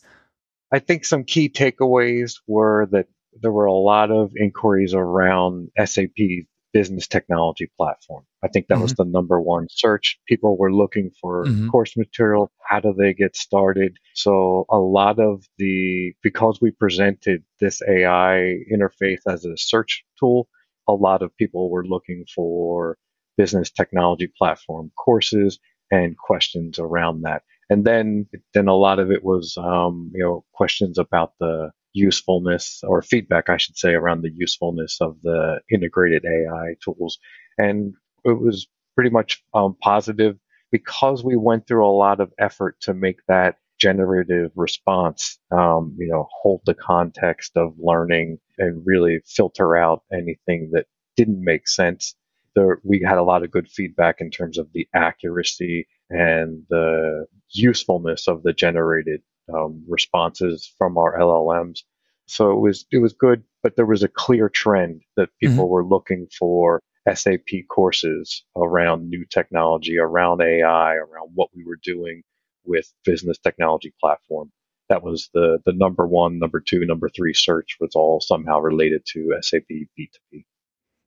I 0.72 0.78
think 0.78 1.04
some 1.04 1.24
key 1.24 1.48
takeaways 1.48 2.40
were 2.46 2.86
that 2.92 3.06
there 3.40 3.52
were 3.52 3.66
a 3.66 3.72
lot 3.72 4.10
of 4.10 4.32
inquiries 4.36 4.94
around 4.94 5.70
SAP 5.84 6.46
business 6.72 7.06
technology 7.06 7.70
platform. 7.76 8.24
I 8.42 8.48
think 8.48 8.68
that 8.68 8.74
mm-hmm. 8.74 8.82
was 8.82 8.94
the 8.94 9.04
number 9.04 9.40
one 9.40 9.66
search. 9.70 10.18
People 10.26 10.56
were 10.56 10.72
looking 10.72 11.10
for 11.20 11.44
mm-hmm. 11.44 11.68
course 11.68 11.96
material. 11.96 12.50
How 12.66 12.80
do 12.80 12.94
they 12.96 13.14
get 13.14 13.36
started? 13.36 13.96
So 14.14 14.66
a 14.70 14.78
lot 14.78 15.18
of 15.18 15.44
the, 15.58 16.12
because 16.22 16.60
we 16.60 16.70
presented 16.70 17.42
this 17.60 17.82
AI 17.82 18.58
interface 18.72 19.20
as 19.28 19.44
a 19.44 19.56
search 19.56 20.04
tool, 20.18 20.48
a 20.88 20.92
lot 20.92 21.22
of 21.22 21.36
people 21.36 21.70
were 21.70 21.86
looking 21.86 22.24
for 22.34 22.96
business 23.36 23.70
technology 23.70 24.30
platform 24.38 24.90
courses 24.96 25.58
and 25.90 26.16
questions 26.16 26.78
around 26.78 27.22
that. 27.22 27.42
And 27.68 27.84
then, 27.84 28.26
then 28.54 28.68
a 28.68 28.74
lot 28.74 28.98
of 28.98 29.10
it 29.10 29.24
was, 29.24 29.56
um, 29.56 30.10
you 30.14 30.22
know, 30.22 30.44
questions 30.52 30.98
about 30.98 31.32
the 31.38 31.70
usefulness 31.92 32.82
or 32.86 33.02
feedback, 33.02 33.48
I 33.48 33.56
should 33.56 33.76
say, 33.76 33.94
around 33.94 34.22
the 34.22 34.32
usefulness 34.34 34.98
of 35.00 35.16
the 35.22 35.60
integrated 35.70 36.24
AI 36.24 36.74
tools. 36.84 37.18
And 37.58 37.94
it 38.24 38.40
was 38.40 38.66
pretty 38.94 39.10
much 39.10 39.42
um, 39.54 39.76
positive 39.82 40.36
because 40.70 41.24
we 41.24 41.36
went 41.36 41.66
through 41.66 41.86
a 41.86 41.90
lot 41.90 42.20
of 42.20 42.32
effort 42.38 42.76
to 42.82 42.94
make 42.94 43.18
that 43.28 43.56
generative 43.80 44.52
response, 44.54 45.38
um, 45.50 45.96
you 45.98 46.06
know, 46.06 46.28
hold 46.30 46.60
the 46.66 46.74
context 46.74 47.56
of 47.56 47.72
learning 47.78 48.38
and 48.58 48.82
really 48.84 49.20
filter 49.26 49.76
out 49.76 50.02
anything 50.12 50.70
that 50.72 50.86
didn't 51.16 51.42
make 51.42 51.66
sense. 51.66 52.14
There, 52.54 52.78
we 52.84 53.02
had 53.06 53.18
a 53.18 53.22
lot 53.22 53.42
of 53.42 53.50
good 53.50 53.68
feedback 53.68 54.20
in 54.20 54.30
terms 54.30 54.58
of 54.58 54.68
the 54.74 54.86
accuracy 54.94 55.86
and 56.10 56.64
the 56.68 57.26
usefulness 57.52 58.28
of 58.28 58.42
the 58.42 58.52
generated 58.52 59.22
um, 59.54 59.84
responses 59.88 60.72
from 60.78 60.98
our 60.98 61.18
LLMs. 61.18 61.80
So 62.26 62.52
it 62.52 62.60
was 62.60 62.86
it 62.92 62.98
was 62.98 63.12
good, 63.12 63.42
but 63.62 63.76
there 63.76 63.86
was 63.86 64.02
a 64.02 64.08
clear 64.08 64.48
trend 64.48 65.02
that 65.16 65.30
people 65.40 65.64
mm-hmm. 65.64 65.72
were 65.72 65.84
looking 65.84 66.28
for 66.38 66.80
SAP 67.12 67.66
courses 67.68 68.44
around 68.56 69.08
new 69.08 69.24
technology, 69.24 69.98
around 69.98 70.40
AI, 70.40 70.94
around 70.94 71.30
what 71.34 71.48
we 71.54 71.64
were 71.64 71.78
doing 71.82 72.22
with 72.64 72.92
business 73.04 73.38
technology 73.38 73.92
platform. 74.00 74.52
That 74.88 75.02
was 75.02 75.28
the 75.34 75.58
the 75.64 75.72
number 75.72 76.06
one, 76.06 76.38
number 76.38 76.60
two, 76.60 76.84
number 76.86 77.08
three 77.08 77.34
search 77.34 77.76
was 77.80 77.94
all 77.94 78.20
somehow 78.20 78.60
related 78.60 79.02
to 79.12 79.36
SAP 79.40 79.70
BTP. 79.98 80.44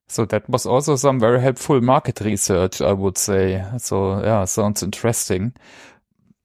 So 0.09 0.25
that 0.25 0.49
was 0.49 0.65
also 0.65 0.95
some 0.97 1.19
very 1.19 1.39
helpful 1.39 1.79
market 1.81 2.19
research, 2.19 2.81
I 2.81 2.91
would 2.91 3.17
say. 3.17 3.63
So 3.77 4.21
yeah, 4.21 4.45
sounds 4.45 4.83
interesting 4.83 5.53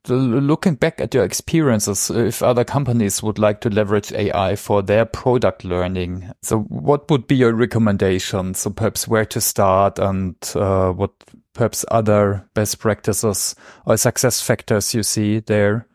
looking 0.09 0.75
back 0.75 1.01
at 1.01 1.14
your 1.14 1.25
experiences, 1.25 2.11
if 2.11 2.42
other 2.42 2.64
companies 2.64 3.23
would 3.23 3.38
like 3.38 3.61
to 3.62 3.71
leverage 3.71 4.12
AI 4.12 4.57
for 4.57 4.83
their 4.83 5.05
product 5.05 5.64
learning, 5.64 6.31
so 6.42 6.61
what 6.61 7.11
would 7.11 7.27
be 7.27 7.37
your 7.37 7.53
recommendation? 7.53 8.55
So 8.55 8.71
perhaps 8.71 9.07
where 9.09 9.27
to 9.27 9.40
start 9.40 9.99
and 9.99 10.35
uh, 10.55 10.92
what 10.92 11.12
perhaps 11.53 11.85
other 11.90 12.49
best 12.55 12.79
practices 12.79 13.55
or 13.85 13.97
success 13.97 14.40
factors 14.40 14.94
you 14.94 15.03
see 15.03 15.40
there? 15.40 15.87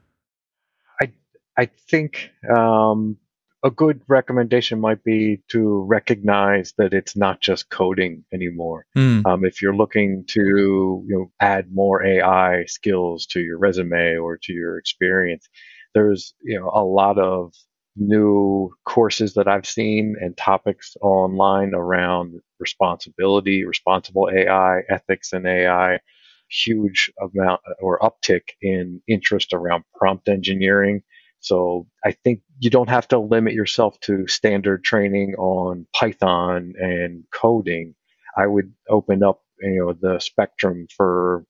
I 1.01 1.13
I 1.57 1.65
think 1.65 2.31
um, 2.55 3.17
a 3.63 3.71
good 3.71 4.01
recommendation 4.07 4.79
might 4.79 5.03
be 5.03 5.41
to 5.47 5.83
recognize 5.83 6.73
that 6.77 6.93
it's 6.93 7.15
not 7.15 7.39
just 7.39 7.69
coding 7.69 8.25
anymore. 8.33 8.85
Mm. 8.97 9.25
Um, 9.25 9.45
if 9.45 9.61
you're 9.61 9.75
looking 9.75 10.25
to 10.27 10.39
you 10.39 11.05
know, 11.07 11.31
add 11.39 11.73
more 11.73 12.05
AI 12.05 12.65
skills 12.65 13.25
to 13.27 13.39
your 13.39 13.57
resume 13.57 14.17
or 14.17 14.37
to 14.43 14.53
your 14.53 14.77
experience, 14.77 15.47
there's 15.93 16.33
you 16.41 16.59
know 16.59 16.71
a 16.73 16.83
lot 16.83 17.17
of 17.17 17.53
new 17.95 18.71
courses 18.85 19.35
that 19.35 19.47
I've 19.47 19.67
seen 19.67 20.15
and 20.19 20.35
topics 20.35 20.97
online 21.01 21.73
around 21.73 22.41
responsibility, 22.59 23.65
responsible 23.65 24.29
AI, 24.33 24.81
ethics 24.89 25.31
and 25.31 25.45
AI, 25.45 25.99
huge 26.49 27.11
amount 27.21 27.61
or 27.79 27.99
uptick 27.99 28.41
in 28.61 29.01
interest 29.07 29.53
around 29.53 29.83
prompt 29.95 30.27
engineering 30.27 31.03
so 31.43 31.87
I 32.05 32.11
think 32.11 32.41
you 32.59 32.69
don't 32.69 32.89
have 32.89 33.07
to 33.09 33.19
limit 33.19 33.53
yourself 33.53 33.99
to 34.01 34.27
standard 34.27 34.83
training 34.85 35.35
on 35.35 35.85
Python 35.93 36.73
and 36.79 37.25
coding. 37.33 37.95
I 38.37 38.47
would 38.47 38.73
open 38.89 39.23
up, 39.23 39.41
you 39.59 39.79
know, 39.79 39.93
the 39.93 40.19
spectrum 40.19 40.87
for 40.95 41.45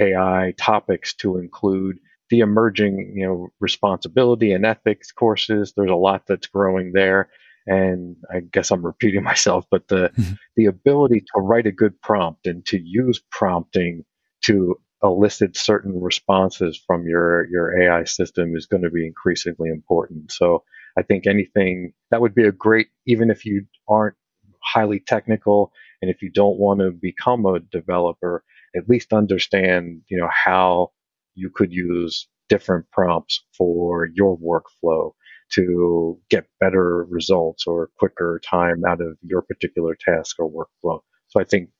AI 0.00 0.54
topics 0.56 1.12
to 1.16 1.36
include 1.36 1.98
the 2.30 2.40
emerging, 2.40 3.12
you 3.16 3.26
know, 3.26 3.48
responsibility 3.60 4.52
and 4.52 4.64
ethics 4.64 5.12
courses. 5.12 5.74
There's 5.76 5.90
a 5.90 5.94
lot 5.94 6.22
that's 6.26 6.46
growing 6.46 6.92
there. 6.92 7.28
And 7.66 8.16
I 8.32 8.40
guess 8.40 8.70
I'm 8.70 8.84
repeating 8.84 9.22
myself, 9.24 9.66
but 9.70 9.88
the, 9.88 10.10
mm-hmm. 10.18 10.32
the 10.56 10.66
ability 10.66 11.20
to 11.20 11.40
write 11.40 11.66
a 11.66 11.72
good 11.72 12.00
prompt 12.00 12.46
and 12.46 12.64
to 12.66 12.80
use 12.80 13.22
prompting 13.30 14.06
to 14.44 14.78
elicit 15.04 15.56
certain 15.56 16.00
responses 16.00 16.82
from 16.86 17.06
your 17.06 17.46
your 17.50 17.80
AI 17.82 18.04
system 18.04 18.56
is 18.56 18.66
going 18.66 18.82
to 18.82 18.90
be 18.90 19.06
increasingly 19.06 19.68
important. 19.70 20.32
So 20.32 20.64
I 20.96 21.02
think 21.02 21.26
anything 21.26 21.92
that 22.10 22.20
would 22.20 22.34
be 22.34 22.44
a 22.44 22.52
great, 22.52 22.88
even 23.06 23.30
if 23.30 23.44
you 23.44 23.66
aren't 23.88 24.16
highly 24.62 25.00
technical 25.00 25.72
and 26.00 26.10
if 26.10 26.22
you 26.22 26.30
don't 26.30 26.58
want 26.58 26.80
to 26.80 26.90
become 26.90 27.44
a 27.46 27.60
developer, 27.60 28.44
at 28.74 28.88
least 28.88 29.12
understand 29.12 30.02
you 30.08 30.18
know 30.18 30.30
how 30.32 30.90
you 31.34 31.50
could 31.50 31.72
use 31.72 32.28
different 32.48 32.90
prompts 32.90 33.44
for 33.56 34.08
your 34.14 34.38
workflow 34.38 35.12
to 35.52 36.18
get 36.30 36.46
better 36.60 37.04
results 37.04 37.66
or 37.66 37.90
quicker 37.98 38.40
time 38.44 38.84
out 38.86 39.00
of 39.00 39.18
your 39.22 39.42
particular 39.42 39.96
task 40.00 40.36
or 40.38 40.50
workflow. 40.50 41.00
So 41.28 41.40
I 41.40 41.44
think 41.44 41.70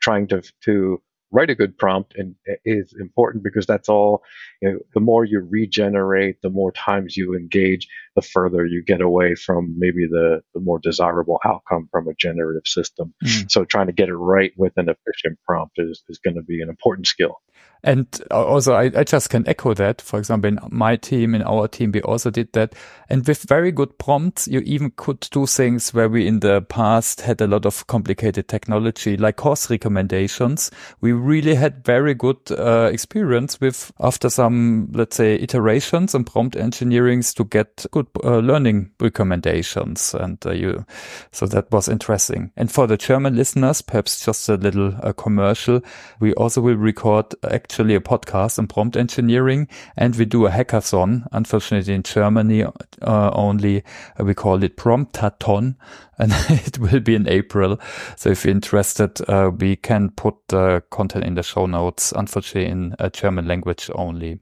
trying 0.00 0.28
to 0.28 0.42
to 0.64 1.02
write 1.30 1.50
a 1.50 1.54
good 1.54 1.76
prompt 1.76 2.14
and 2.16 2.34
is 2.64 2.94
important 2.98 3.44
because 3.44 3.66
that's 3.66 3.88
all 3.88 4.22
you 4.62 4.72
know, 4.72 4.78
the 4.94 5.00
more 5.00 5.24
you 5.24 5.40
regenerate 5.40 6.40
the 6.42 6.50
more 6.50 6.72
times 6.72 7.16
you 7.16 7.34
engage 7.34 7.88
the 8.16 8.22
further 8.22 8.64
you 8.64 8.82
get 8.82 9.00
away 9.00 9.34
from 9.34 9.74
maybe 9.78 10.06
the, 10.06 10.40
the 10.54 10.60
more 10.60 10.78
desirable 10.78 11.38
outcome 11.44 11.88
from 11.90 12.08
a 12.08 12.14
generative 12.14 12.66
system 12.66 13.14
mm. 13.24 13.50
so 13.50 13.64
trying 13.64 13.86
to 13.86 13.92
get 13.92 14.08
it 14.08 14.16
right 14.16 14.52
with 14.56 14.72
an 14.76 14.88
efficient 14.88 15.38
prompt 15.46 15.78
is, 15.78 16.02
is 16.08 16.18
going 16.18 16.36
to 16.36 16.42
be 16.42 16.62
an 16.62 16.68
important 16.68 17.06
skill 17.06 17.40
and 17.82 18.06
also, 18.30 18.74
I, 18.74 18.90
I, 18.94 19.04
just 19.04 19.30
can 19.30 19.46
echo 19.48 19.72
that. 19.74 20.00
For 20.00 20.18
example, 20.18 20.48
in 20.48 20.58
my 20.70 20.96
team, 20.96 21.34
in 21.34 21.42
our 21.42 21.68
team, 21.68 21.92
we 21.92 22.02
also 22.02 22.28
did 22.28 22.52
that. 22.54 22.74
And 23.08 23.26
with 23.26 23.44
very 23.44 23.70
good 23.70 23.98
prompts, 23.98 24.48
you 24.48 24.60
even 24.60 24.92
could 24.96 25.20
do 25.30 25.46
things 25.46 25.94
where 25.94 26.08
we 26.08 26.26
in 26.26 26.40
the 26.40 26.62
past 26.62 27.20
had 27.20 27.40
a 27.40 27.46
lot 27.46 27.64
of 27.64 27.86
complicated 27.86 28.48
technology, 28.48 29.16
like 29.16 29.36
course 29.36 29.70
recommendations. 29.70 30.70
We 31.00 31.12
really 31.12 31.54
had 31.54 31.84
very 31.84 32.14
good 32.14 32.38
uh, 32.50 32.90
experience 32.92 33.60
with, 33.60 33.92
after 34.00 34.28
some, 34.28 34.88
let's 34.92 35.16
say, 35.16 35.36
iterations 35.36 36.14
and 36.14 36.26
prompt 36.26 36.56
engineerings 36.56 37.32
to 37.36 37.44
get 37.44 37.86
good 37.92 38.08
uh, 38.24 38.38
learning 38.38 38.90
recommendations. 39.00 40.14
And 40.14 40.44
uh, 40.44 40.50
you, 40.50 40.84
so 41.30 41.46
that 41.46 41.70
was 41.70 41.88
interesting. 41.88 42.50
And 42.56 42.70
for 42.70 42.88
the 42.88 42.96
German 42.96 43.36
listeners, 43.36 43.82
perhaps 43.82 44.24
just 44.24 44.48
a 44.48 44.56
little 44.56 44.94
uh, 45.02 45.12
commercial, 45.12 45.80
we 46.18 46.34
also 46.34 46.60
will 46.60 46.76
record 46.76 47.34
actually 47.68 47.94
a 47.94 48.00
podcast 48.00 48.58
on 48.58 48.66
prompt 48.66 48.96
engineering 48.96 49.68
and 49.94 50.16
we 50.16 50.24
do 50.24 50.46
a 50.46 50.50
hackathon. 50.50 51.26
Unfortunately, 51.32 51.92
in 51.92 52.02
Germany 52.02 52.64
uh, 52.64 53.30
only, 53.34 53.84
uh, 54.18 54.24
we 54.24 54.32
call 54.32 54.62
it 54.62 54.78
Promptathon 54.78 55.76
and 56.18 56.32
it 56.48 56.78
will 56.78 57.00
be 57.00 57.14
in 57.14 57.28
April. 57.28 57.78
So 58.16 58.30
if 58.30 58.44
you're 58.44 58.54
interested, 58.54 59.20
uh, 59.28 59.50
we 59.54 59.76
can 59.76 60.10
put 60.10 60.36
the 60.48 60.82
content 60.90 61.24
in 61.24 61.34
the 61.34 61.42
show 61.42 61.66
notes, 61.66 62.12
unfortunately 62.12 62.70
in 62.70 62.94
a 62.98 63.10
German 63.10 63.46
language 63.46 63.90
only. 63.94 64.40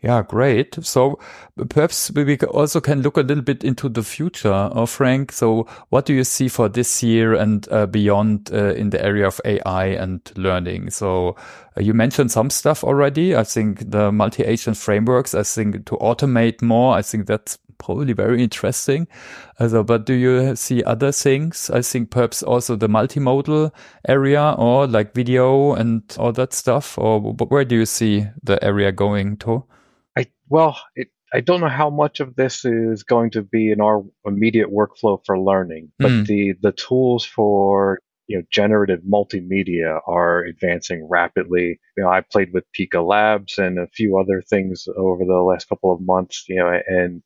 Yeah, 0.00 0.22
great. 0.22 0.76
So 0.84 1.20
perhaps 1.68 2.10
we 2.10 2.36
also 2.38 2.80
can 2.80 3.02
look 3.02 3.16
a 3.16 3.20
little 3.22 3.44
bit 3.44 3.62
into 3.62 3.88
the 3.88 4.02
future, 4.02 4.52
uh, 4.52 4.84
Frank. 4.86 5.30
So 5.30 5.68
what 5.90 6.06
do 6.06 6.14
you 6.14 6.24
see 6.24 6.48
for 6.48 6.68
this 6.68 7.02
year 7.02 7.34
and 7.34 7.68
uh, 7.70 7.86
beyond 7.86 8.50
uh, 8.52 8.74
in 8.74 8.90
the 8.90 9.02
area 9.04 9.26
of 9.26 9.40
AI 9.44 9.86
and 9.86 10.20
learning? 10.36 10.90
So 10.90 11.36
uh, 11.76 11.82
you 11.82 11.94
mentioned 11.94 12.32
some 12.32 12.50
stuff 12.50 12.82
already. 12.82 13.36
I 13.36 13.44
think 13.44 13.90
the 13.90 14.10
multi-agent 14.10 14.76
frameworks, 14.76 15.34
I 15.34 15.44
think 15.44 15.86
to 15.86 15.96
automate 15.98 16.62
more, 16.62 16.96
I 16.96 17.02
think 17.02 17.26
that's 17.26 17.58
probably 17.82 18.12
very 18.12 18.42
interesting. 18.42 19.06
Also, 19.58 19.82
but 19.82 20.06
do 20.06 20.14
you 20.14 20.56
see 20.56 20.82
other 20.84 21.12
things? 21.12 21.70
I 21.70 21.82
think 21.82 22.10
perhaps 22.10 22.42
also 22.42 22.76
the 22.76 22.88
multimodal 22.88 23.72
area 24.08 24.54
or 24.56 24.86
like 24.86 25.14
video 25.14 25.74
and 25.74 26.02
all 26.18 26.32
that 26.32 26.52
stuff. 26.52 26.96
Or 26.98 27.20
where 27.20 27.64
do 27.64 27.76
you 27.76 27.86
see 27.86 28.26
the 28.42 28.62
area 28.64 28.92
going 28.92 29.36
to? 29.38 29.64
I 30.16 30.26
well, 30.48 30.78
it, 30.94 31.08
I 31.34 31.40
don't 31.40 31.60
know 31.60 31.68
how 31.68 31.90
much 31.90 32.20
of 32.20 32.36
this 32.36 32.64
is 32.64 33.02
going 33.04 33.30
to 33.30 33.42
be 33.42 33.72
in 33.72 33.80
our 33.80 34.04
immediate 34.26 34.68
workflow 34.70 35.18
for 35.24 35.38
learning, 35.38 35.90
but 35.98 36.10
mm. 36.10 36.26
the 36.26 36.54
the 36.60 36.72
tools 36.72 37.24
for 37.24 37.98
you 38.26 38.38
know 38.38 38.44
generative 38.50 39.00
multimedia 39.00 40.00
are 40.06 40.44
advancing 40.44 41.08
rapidly. 41.08 41.80
You 41.96 42.04
know, 42.04 42.10
I 42.10 42.20
played 42.20 42.52
with 42.52 42.64
Pika 42.78 43.06
Labs 43.06 43.58
and 43.58 43.78
a 43.78 43.88
few 43.88 44.18
other 44.18 44.42
things 44.42 44.86
over 44.96 45.24
the 45.24 45.42
last 45.42 45.68
couple 45.68 45.92
of 45.92 46.00
months. 46.00 46.44
You 46.48 46.56
know, 46.56 46.80
and 46.86 47.22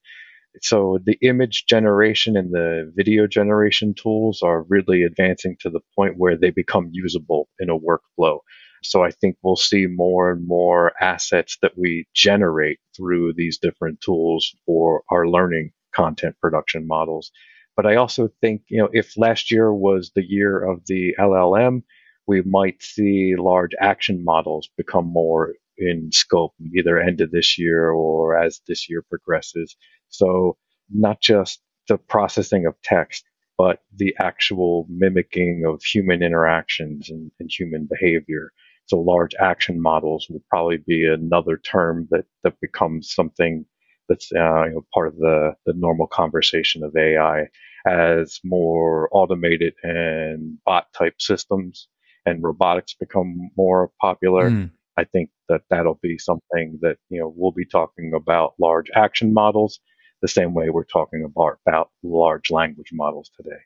so 0.61 0.99
the 1.05 1.19
image 1.23 1.66
generation 1.66 2.37
and 2.37 2.53
the 2.53 2.92
video 2.95 3.27
generation 3.27 3.95
tools 3.95 4.42
are 4.42 4.62
really 4.69 5.03
advancing 5.03 5.57
to 5.61 5.71
the 5.71 5.81
point 5.95 6.14
where 6.16 6.37
they 6.37 6.51
become 6.51 6.90
usable 6.92 7.49
in 7.59 7.71
a 7.71 7.79
workflow. 7.79 8.38
So 8.83 9.03
I 9.03 9.11
think 9.11 9.37
we'll 9.42 9.57
see 9.57 9.87
more 9.87 10.31
and 10.31 10.47
more 10.47 10.92
assets 11.01 11.59
that 11.62 11.77
we 11.77 12.07
generate 12.14 12.79
through 12.97 13.35
these 13.35 13.59
different 13.59 14.01
tools 14.01 14.55
for 14.64 15.03
our 15.11 15.27
learning 15.27 15.73
content 15.95 16.37
production 16.40 16.87
models. 16.87 17.31
But 17.77 17.87
I 17.87 17.97
also 17.97 18.29
think, 18.40 18.62
you 18.69 18.79
know, 18.79 18.88
if 18.92 19.16
last 19.16 19.51
year 19.51 19.73
was 19.73 20.12
the 20.14 20.25
year 20.25 20.62
of 20.62 20.83
the 20.87 21.14
LLM, 21.19 21.83
we 22.27 22.42
might 22.42 22.83
see 22.83 23.35
large 23.37 23.73
action 23.81 24.25
models 24.25 24.69
become 24.77 25.07
more 25.07 25.55
in 25.79 26.11
scope 26.11 26.55
either 26.75 26.99
end 26.99 27.21
of 27.21 27.31
this 27.31 27.59
year 27.59 27.90
or 27.90 28.37
as 28.37 28.61
this 28.66 28.88
year 28.88 29.03
progresses. 29.09 29.77
So 30.09 30.57
not 30.90 31.21
just 31.21 31.61
the 31.88 31.99
processing 31.99 32.66
of 32.66 32.75
text, 32.83 33.25
but 33.59 33.81
the 33.95 34.14
actual 34.19 34.87
mimicking 34.88 35.64
of 35.66 35.83
human 35.83 36.23
interactions 36.23 37.09
and, 37.09 37.31
and 37.40 37.51
human 37.51 37.88
behavior. 37.90 38.53
So 38.87 38.99
large 39.01 39.35
action 39.40 39.81
models 39.81 40.27
will 40.29 40.42
probably 40.51 40.79
be 40.87 41.07
another 41.07 41.57
term 41.57 42.07
that, 42.11 42.25
that 42.45 42.61
becomes 42.61 43.12
something 43.12 43.64
that's 44.09 44.31
uh, 44.33 44.64
you 44.64 44.75
know, 44.75 44.87
part 44.95 45.09
of 45.09 45.16
the, 45.16 45.55
the 45.64 45.73
normal 45.75 46.07
conversation 46.07 46.85
of 46.85 46.95
AI 46.97 47.47
as 47.87 48.40
more 48.45 49.09
automated 49.12 49.75
and 49.83 50.59
bot 50.64 50.87
type 50.92 51.21
systems 51.21 51.88
and 52.25 52.42
robotics 52.42 52.95
become 52.95 53.51
more 53.57 53.90
popular. 54.01 54.51
Mm. 54.51 54.71
I 54.97 55.05
think 55.05 55.31
that 55.49 55.62
that'll 55.71 55.99
be 56.03 56.19
something 56.19 56.79
that, 56.83 56.97
you 57.09 57.21
know, 57.21 57.33
we'll 57.35 57.53
be 57.53 57.66
talking 57.66 58.12
about 58.14 58.55
large 58.59 58.90
action 58.95 59.33
models 59.33 59.81
the 60.27 60.41
same 60.41 60.55
way 60.55 60.71
we're 60.71 60.85
talking 60.99 61.23
about, 61.25 61.59
about 61.65 61.91
large 62.03 62.51
language 62.51 62.91
models 62.93 63.31
today. 63.37 63.61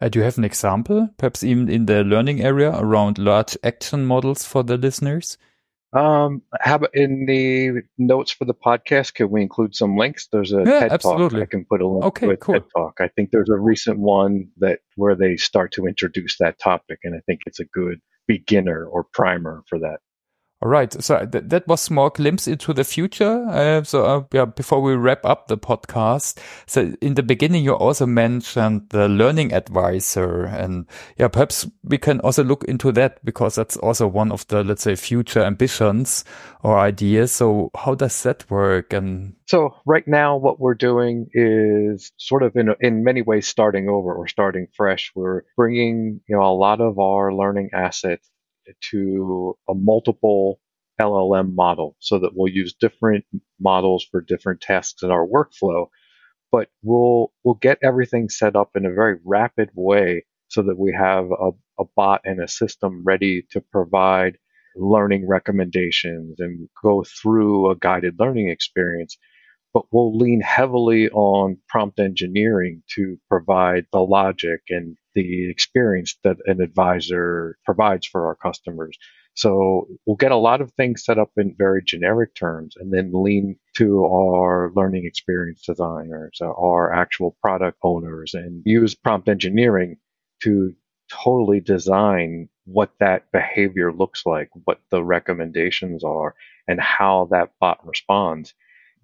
Uh, 0.00 0.08
do 0.08 0.20
you 0.20 0.24
have 0.24 0.38
an 0.38 0.44
example, 0.44 1.08
perhaps 1.18 1.42
even 1.42 1.68
in 1.68 1.86
the 1.86 2.02
learning 2.04 2.40
area 2.40 2.70
around 2.74 3.18
large 3.18 3.56
action 3.62 4.06
models 4.06 4.44
for 4.44 4.62
the 4.62 4.76
listeners? 4.76 5.36
Um, 5.92 6.42
how 6.60 6.76
about 6.76 6.94
in 6.94 7.26
the 7.26 7.82
notes 7.98 8.30
for 8.30 8.44
the 8.44 8.54
podcast? 8.54 9.14
Can 9.14 9.30
we 9.30 9.42
include 9.42 9.74
some 9.74 9.96
links? 9.96 10.28
There's 10.30 10.52
a 10.52 10.62
yeah, 10.64 10.80
TED 10.80 10.92
absolutely. 10.92 11.40
talk. 11.40 11.48
I 11.48 11.50
can 11.50 11.64
put 11.64 11.80
a 11.80 11.88
link 11.88 12.04
okay, 12.04 12.26
to 12.26 12.32
a 12.32 12.36
cool. 12.36 12.54
TED 12.54 12.64
talk. 12.76 12.94
I 13.00 13.08
think 13.08 13.30
there's 13.30 13.50
a 13.50 13.58
recent 13.58 13.98
one 13.98 14.48
that 14.58 14.80
where 14.96 15.16
they 15.16 15.36
start 15.36 15.72
to 15.72 15.86
introduce 15.86 16.38
that 16.38 16.58
topic, 16.58 17.00
and 17.04 17.14
I 17.14 17.20
think 17.26 17.40
it's 17.46 17.60
a 17.60 17.64
good 17.64 18.00
beginner 18.26 18.84
or 18.84 19.04
primer 19.04 19.62
for 19.68 19.78
that. 19.80 20.00
All 20.60 20.68
right. 20.68 20.92
So 21.00 21.24
th- 21.24 21.44
that 21.46 21.68
was 21.68 21.88
more 21.88 22.10
glimpse 22.10 22.48
into 22.48 22.72
the 22.72 22.82
future. 22.82 23.46
Uh, 23.48 23.84
so 23.84 24.04
uh, 24.04 24.24
yeah, 24.32 24.44
before 24.44 24.82
we 24.82 24.94
wrap 24.94 25.24
up 25.24 25.46
the 25.46 25.56
podcast, 25.56 26.38
so 26.66 26.92
in 27.00 27.14
the 27.14 27.22
beginning 27.22 27.62
you 27.62 27.74
also 27.74 28.06
mentioned 28.06 28.88
the 28.90 29.08
learning 29.08 29.52
advisor, 29.52 30.46
and 30.46 30.86
yeah, 31.16 31.28
perhaps 31.28 31.64
we 31.84 31.96
can 31.96 32.18
also 32.20 32.42
look 32.42 32.64
into 32.64 32.90
that 32.92 33.24
because 33.24 33.54
that's 33.54 33.76
also 33.76 34.08
one 34.08 34.32
of 34.32 34.48
the 34.48 34.64
let's 34.64 34.82
say 34.82 34.96
future 34.96 35.44
ambitions 35.44 36.24
or 36.64 36.76
ideas. 36.76 37.30
So 37.30 37.70
how 37.76 37.94
does 37.94 38.20
that 38.24 38.50
work? 38.50 38.92
And 38.92 39.34
so 39.46 39.76
right 39.86 40.08
now, 40.08 40.38
what 40.38 40.58
we're 40.58 40.74
doing 40.74 41.28
is 41.34 42.10
sort 42.16 42.42
of 42.42 42.56
in 42.56 42.74
in 42.80 43.04
many 43.04 43.22
ways 43.22 43.46
starting 43.46 43.88
over 43.88 44.12
or 44.12 44.26
starting 44.26 44.66
fresh. 44.76 45.12
We're 45.14 45.42
bringing 45.56 46.20
you 46.28 46.34
know 46.34 46.42
a 46.42 46.58
lot 46.58 46.80
of 46.80 46.98
our 46.98 47.32
learning 47.32 47.70
assets 47.72 48.28
to 48.90 49.56
a 49.68 49.74
multiple 49.74 50.60
LLM 51.00 51.54
model 51.54 51.96
so 52.00 52.18
that 52.18 52.32
we'll 52.34 52.52
use 52.52 52.74
different 52.74 53.24
models 53.60 54.06
for 54.10 54.20
different 54.20 54.60
tasks 54.60 55.02
in 55.02 55.10
our 55.10 55.26
workflow, 55.26 55.86
but 56.50 56.68
we'll, 56.82 57.32
we'll 57.44 57.54
get 57.54 57.78
everything 57.82 58.28
set 58.28 58.56
up 58.56 58.70
in 58.74 58.84
a 58.84 58.92
very 58.92 59.18
rapid 59.24 59.70
way 59.74 60.24
so 60.48 60.62
that 60.62 60.78
we 60.78 60.92
have 60.92 61.26
a, 61.30 61.50
a 61.80 61.84
bot 61.96 62.22
and 62.24 62.42
a 62.42 62.48
system 62.48 63.02
ready 63.04 63.46
to 63.50 63.60
provide 63.60 64.38
learning 64.76 65.26
recommendations 65.26 66.36
and 66.38 66.68
go 66.82 67.04
through 67.04 67.70
a 67.70 67.76
guided 67.76 68.14
learning 68.18 68.48
experience. 68.48 69.16
But 69.74 69.84
we'll 69.92 70.16
lean 70.16 70.40
heavily 70.40 71.10
on 71.10 71.58
prompt 71.68 72.00
engineering 72.00 72.82
to 72.94 73.18
provide 73.28 73.86
the 73.92 74.00
logic 74.00 74.62
and 74.70 74.96
the 75.18 75.50
experience 75.50 76.16
that 76.22 76.36
an 76.46 76.60
advisor 76.60 77.58
provides 77.64 78.06
for 78.06 78.26
our 78.26 78.36
customers. 78.36 78.96
So 79.34 79.86
we'll 80.04 80.16
get 80.16 80.32
a 80.32 80.36
lot 80.36 80.60
of 80.60 80.72
things 80.72 81.04
set 81.04 81.18
up 81.18 81.30
in 81.36 81.54
very 81.56 81.82
generic 81.84 82.34
terms 82.34 82.74
and 82.76 82.92
then 82.92 83.10
lean 83.12 83.56
to 83.76 84.04
our 84.04 84.72
learning 84.74 85.06
experience 85.06 85.62
designers, 85.62 86.40
our 86.42 86.92
actual 86.92 87.36
product 87.40 87.78
owners 87.82 88.34
and 88.34 88.62
use 88.64 88.94
prompt 88.94 89.28
engineering 89.28 89.96
to 90.42 90.74
totally 91.10 91.60
design 91.60 92.48
what 92.64 92.90
that 93.00 93.30
behavior 93.32 93.92
looks 93.92 94.24
like, 94.26 94.50
what 94.64 94.80
the 94.90 95.02
recommendations 95.02 96.04
are 96.04 96.34
and 96.66 96.80
how 96.80 97.28
that 97.30 97.50
bot 97.60 97.78
responds. 97.86 98.54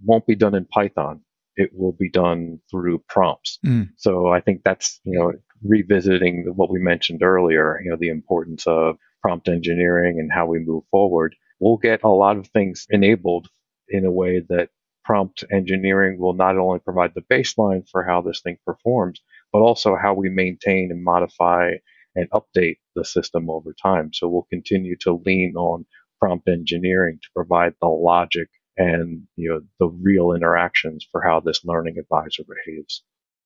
Won't 0.05 0.27
be 0.27 0.35
done 0.35 0.55
in 0.55 0.64
Python 0.64 1.22
it 1.57 1.70
will 1.72 1.92
be 1.92 2.11
done 2.11 2.61
through 2.70 3.03
prompts. 3.09 3.59
Mm. 3.64 3.90
So 3.96 4.29
I 4.29 4.40
think 4.40 4.62
that's, 4.64 5.00
you 5.05 5.18
know, 5.18 5.33
revisiting 5.64 6.53
what 6.55 6.70
we 6.70 6.79
mentioned 6.79 7.22
earlier, 7.22 7.81
you 7.83 7.90
know, 7.90 7.96
the 7.98 8.09
importance 8.09 8.66
of 8.66 8.96
prompt 9.22 9.48
engineering 9.48 10.20
and 10.20 10.31
how 10.33 10.46
we 10.46 10.59
move 10.59 10.85
forward. 10.90 11.35
We'll 11.61 11.79
get 11.79 12.03
a 12.03 12.09
lot 12.09 12.37
of 12.37 12.48
things 12.48 12.87
enabled 12.90 13.48
in 13.88 14.05
a 14.05 14.12
way 14.12 14.42
that 14.48 14.68
prompt 15.05 15.44
engineering 15.50 16.18
will 16.18 16.35
not 16.35 16.59
only 16.59 16.79
provide 16.79 17.12
the 17.14 17.22
baseline 17.22 17.88
for 17.90 18.05
how 18.05 18.20
this 18.22 18.40
thing 18.42 18.59
performs, 18.66 19.20
but 19.53 19.61
also 19.61 19.96
how 19.96 20.14
we 20.14 20.29
maintain 20.29 20.90
and 20.90 21.03
modify 21.03 21.72
and 22.14 22.29
update 22.31 22.79
the 22.94 23.05
system 23.05 23.50
over 23.50 23.74
time. 23.83 24.12
So 24.12 24.29
we'll 24.29 24.46
continue 24.50 24.96
to 25.00 25.20
lean 25.24 25.55
on 25.57 25.87
prompt 26.20 26.48
engineering 26.48 27.18
to 27.22 27.29
provide 27.35 27.74
the 27.81 27.88
logic 27.88 28.48
and 28.77 29.22
you 29.37 29.48
know 29.48 29.61
the 29.79 29.87
real 29.87 30.33
interactions 30.33 31.07
for 31.11 31.22
how 31.22 31.40
this 31.40 31.64
learning 31.64 31.98
advisor 31.98 32.42
behaves. 32.44 33.03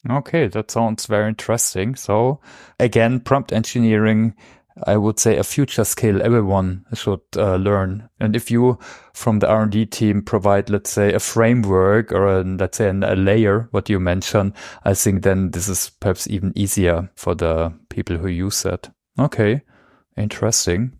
Okay, 0.08 0.48
that 0.48 0.70
sounds 0.70 1.06
very 1.06 1.28
interesting. 1.28 1.94
So 1.94 2.40
again, 2.78 3.20
prompt 3.20 3.52
engineering 3.52 4.34
I 4.86 4.96
would 4.96 5.18
say 5.18 5.36
a 5.36 5.44
future 5.44 5.84
skill 5.84 6.22
everyone 6.22 6.84
should 6.94 7.20
uh, 7.36 7.56
learn. 7.56 8.08
And 8.20 8.36
if 8.36 8.50
you 8.50 8.78
from 9.12 9.40
the 9.40 9.48
R&D 9.48 9.86
team 9.86 10.22
provide, 10.22 10.70
let's 10.70 10.90
say, 10.90 11.12
a 11.12 11.20
framework 11.20 12.12
or 12.12 12.26
a, 12.26 12.42
let's 12.42 12.78
say 12.78 12.88
a 12.88 12.92
layer, 12.92 13.68
what 13.70 13.88
you 13.88 13.98
mentioned, 13.98 14.52
I 14.84 14.94
think 14.94 15.22
then 15.22 15.50
this 15.50 15.68
is 15.68 15.90
perhaps 16.00 16.28
even 16.28 16.52
easier 16.54 17.10
for 17.14 17.34
the 17.34 17.72
people 17.88 18.16
who 18.16 18.28
use 18.28 18.64
it. 18.64 18.90
Okay. 19.18 19.62
Interesting. 20.16 20.92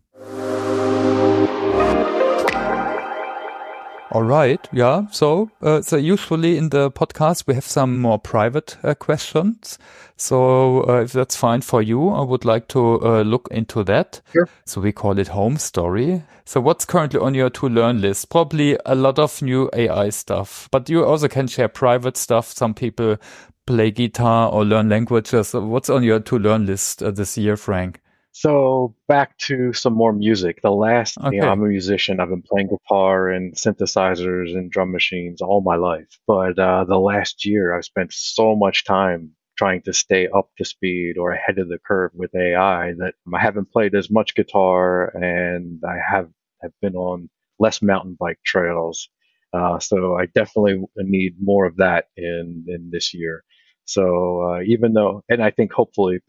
All 4.10 4.22
right. 4.22 4.66
Yeah. 4.72 5.06
So, 5.10 5.50
uh, 5.60 5.82
so 5.82 5.96
usually 5.96 6.56
in 6.56 6.70
the 6.70 6.90
podcast, 6.90 7.46
we 7.46 7.54
have 7.54 7.64
some 7.64 7.98
more 7.98 8.18
private 8.18 8.78
uh, 8.82 8.94
questions. 8.94 9.78
So, 10.16 10.88
uh, 10.88 11.02
if 11.02 11.12
that's 11.12 11.36
fine 11.36 11.60
for 11.60 11.82
you, 11.82 12.08
I 12.08 12.22
would 12.22 12.44
like 12.44 12.68
to 12.68 13.00
uh, 13.04 13.22
look 13.22 13.48
into 13.50 13.84
that. 13.84 14.22
Sure. 14.32 14.48
So 14.64 14.80
we 14.80 14.92
call 14.92 15.18
it 15.18 15.28
home 15.28 15.58
story. 15.58 16.22
So 16.46 16.60
what's 16.60 16.86
currently 16.86 17.20
on 17.20 17.34
your 17.34 17.50
to 17.50 17.68
learn 17.68 18.00
list? 18.00 18.30
Probably 18.30 18.78
a 18.86 18.94
lot 18.94 19.18
of 19.18 19.42
new 19.42 19.68
AI 19.74 20.08
stuff, 20.08 20.68
but 20.72 20.88
you 20.88 21.04
also 21.04 21.28
can 21.28 21.46
share 21.46 21.68
private 21.68 22.16
stuff. 22.16 22.48
Some 22.48 22.72
people 22.72 23.18
play 23.66 23.90
guitar 23.90 24.50
or 24.50 24.64
learn 24.64 24.88
languages. 24.88 25.52
What's 25.52 25.90
on 25.90 26.02
your 26.02 26.20
to 26.20 26.38
learn 26.38 26.64
list 26.64 27.02
uh, 27.02 27.10
this 27.10 27.36
year, 27.36 27.58
Frank? 27.58 28.00
So 28.38 28.94
back 29.08 29.36
to 29.48 29.72
some 29.72 29.94
more 29.94 30.12
music. 30.12 30.62
The 30.62 30.70
last, 30.70 31.18
okay. 31.18 31.34
you 31.34 31.42
know, 31.42 31.48
I'm 31.48 31.60
a 31.60 31.66
musician. 31.66 32.20
I've 32.20 32.28
been 32.28 32.44
playing 32.48 32.68
guitar 32.68 33.30
and 33.30 33.52
synthesizers 33.56 34.52
and 34.56 34.70
drum 34.70 34.92
machines 34.92 35.42
all 35.42 35.60
my 35.60 35.74
life. 35.74 36.06
But 36.24 36.56
uh, 36.56 36.84
the 36.84 37.00
last 37.00 37.44
year, 37.44 37.76
I've 37.76 37.84
spent 37.84 38.12
so 38.12 38.54
much 38.54 38.84
time 38.84 39.32
trying 39.56 39.82
to 39.82 39.92
stay 39.92 40.28
up 40.28 40.50
to 40.56 40.64
speed 40.64 41.18
or 41.18 41.32
ahead 41.32 41.58
of 41.58 41.68
the 41.68 41.80
curve 41.84 42.12
with 42.14 42.32
AI 42.36 42.92
that 42.98 43.14
I 43.34 43.40
haven't 43.40 43.72
played 43.72 43.96
as 43.96 44.08
much 44.08 44.36
guitar 44.36 45.08
and 45.16 45.82
I 45.84 45.96
have 46.08 46.28
have 46.62 46.70
been 46.80 46.94
on 46.94 47.28
less 47.58 47.82
mountain 47.82 48.16
bike 48.20 48.38
trails. 48.46 49.08
Uh, 49.52 49.80
so 49.80 50.14
I 50.14 50.26
definitely 50.26 50.84
need 50.96 51.34
more 51.42 51.64
of 51.64 51.78
that 51.78 52.04
in 52.16 52.66
in 52.68 52.90
this 52.92 53.12
year. 53.14 53.42
So 53.84 54.42
uh, 54.42 54.60
even 54.60 54.92
though, 54.92 55.24
and 55.28 55.42
I 55.42 55.50
think 55.50 55.72
hopefully 55.72 56.20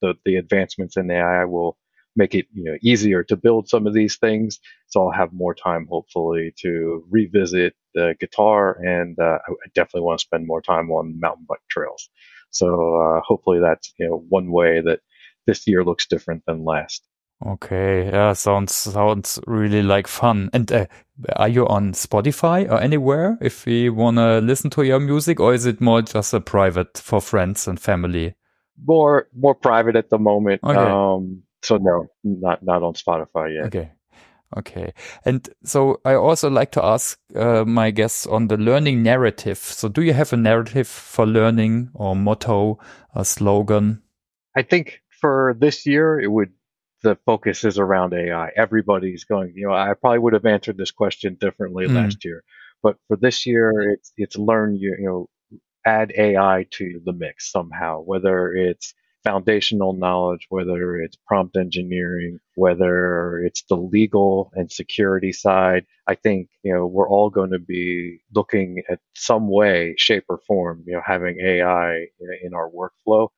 the, 0.00 0.14
the 0.24 0.36
advancements 0.36 0.96
in 0.96 1.10
AI 1.10 1.44
will 1.44 1.76
make 2.16 2.34
it 2.34 2.46
you 2.54 2.64
know 2.64 2.76
easier 2.82 3.22
to 3.24 3.36
build 3.36 3.68
some 3.68 3.86
of 3.86 3.94
these 3.94 4.16
things. 4.16 4.58
So 4.88 5.02
I'll 5.02 5.10
have 5.10 5.32
more 5.32 5.54
time, 5.54 5.86
hopefully, 5.88 6.54
to 6.62 7.04
revisit 7.10 7.74
the 7.94 8.14
guitar, 8.18 8.78
and 8.82 9.18
uh, 9.18 9.38
I 9.48 9.68
definitely 9.74 10.02
want 10.02 10.20
to 10.20 10.24
spend 10.24 10.46
more 10.46 10.62
time 10.62 10.90
on 10.90 11.20
mountain 11.20 11.46
bike 11.48 11.58
trails. 11.70 12.08
So 12.50 12.66
uh, 12.96 13.20
hopefully, 13.24 13.60
that's 13.60 13.92
you 13.98 14.08
know 14.08 14.24
one 14.28 14.50
way 14.50 14.80
that 14.80 15.00
this 15.46 15.66
year 15.66 15.84
looks 15.84 16.06
different 16.06 16.44
than 16.46 16.64
last. 16.64 17.06
Okay, 17.44 18.06
yeah, 18.06 18.32
sounds 18.32 18.74
sounds 18.74 19.38
really 19.46 19.82
like 19.82 20.06
fun. 20.06 20.48
And 20.54 20.72
uh, 20.72 20.86
are 21.36 21.48
you 21.48 21.66
on 21.68 21.92
Spotify 21.92 22.70
or 22.70 22.80
anywhere 22.80 23.36
if 23.42 23.66
we 23.66 23.90
wanna 23.90 24.40
listen 24.40 24.70
to 24.70 24.84
your 24.84 25.00
music, 25.00 25.38
or 25.38 25.52
is 25.52 25.66
it 25.66 25.80
more 25.80 26.00
just 26.00 26.32
a 26.32 26.40
private 26.40 26.96
for 26.96 27.20
friends 27.20 27.68
and 27.68 27.78
family? 27.78 28.34
More 28.84 29.28
more 29.36 29.54
private 29.54 29.96
at 29.96 30.10
the 30.10 30.18
moment. 30.18 30.62
Okay. 30.64 30.76
Um, 30.76 31.42
so 31.62 31.76
no, 31.76 32.06
not 32.24 32.62
not 32.62 32.82
on 32.82 32.94
Spotify 32.94 33.54
yet. 33.54 33.66
Okay. 33.66 33.90
Okay. 34.56 34.92
And 35.24 35.48
so 35.64 36.00
I 36.04 36.14
also 36.14 36.48
like 36.48 36.70
to 36.72 36.84
ask 36.84 37.18
uh, 37.34 37.64
my 37.64 37.90
guests 37.90 38.26
on 38.26 38.48
the 38.48 38.56
learning 38.56 39.02
narrative. 39.02 39.58
So 39.58 39.88
do 39.88 40.02
you 40.02 40.12
have 40.12 40.32
a 40.32 40.36
narrative 40.36 40.86
for 40.86 41.26
learning 41.26 41.90
or 41.94 42.14
motto, 42.14 42.78
a 43.14 43.24
slogan? 43.24 44.02
I 44.56 44.62
think 44.62 45.00
for 45.20 45.56
this 45.58 45.84
year, 45.84 46.20
it 46.20 46.30
would, 46.30 46.52
the 47.02 47.18
focus 47.26 47.64
is 47.64 47.78
around 47.78 48.14
AI. 48.14 48.50
Everybody's 48.56 49.24
going, 49.24 49.52
you 49.54 49.66
know, 49.66 49.74
I 49.74 49.94
probably 49.94 50.20
would 50.20 50.32
have 50.32 50.46
answered 50.46 50.78
this 50.78 50.92
question 50.92 51.36
differently 51.40 51.86
mm. 51.86 51.94
last 51.94 52.24
year, 52.24 52.42
but 52.82 52.96
for 53.08 53.16
this 53.16 53.46
year, 53.46 53.90
it's, 53.92 54.12
it's 54.16 54.38
learn, 54.38 54.76
you, 54.76 54.96
you 54.98 55.06
know, 55.06 55.28
add 55.86 56.12
AI 56.18 56.66
to 56.72 57.00
the 57.04 57.12
mix 57.12 57.50
somehow, 57.50 58.00
whether 58.02 58.52
it's 58.54 58.94
foundational 59.24 59.92
knowledge, 59.92 60.46
whether 60.50 61.00
it's 61.00 61.16
prompt 61.26 61.56
engineering, 61.56 62.38
whether 62.54 63.40
it's 63.40 63.62
the 63.68 63.76
legal 63.76 64.52
and 64.54 64.70
security 64.70 65.32
side. 65.32 65.84
I 66.06 66.14
think, 66.14 66.48
you 66.62 66.72
know, 66.72 66.86
we're 66.86 67.08
all 67.08 67.30
going 67.30 67.50
to 67.50 67.58
be 67.58 68.20
looking 68.34 68.82
at 68.90 69.00
some 69.16 69.48
way, 69.50 69.94
shape 69.98 70.24
or 70.28 70.40
form, 70.46 70.84
you 70.86 70.94
know, 70.94 71.02
having 71.04 71.40
AI 71.40 72.06
in 72.44 72.54
our 72.54 72.70
workflow 72.70 73.28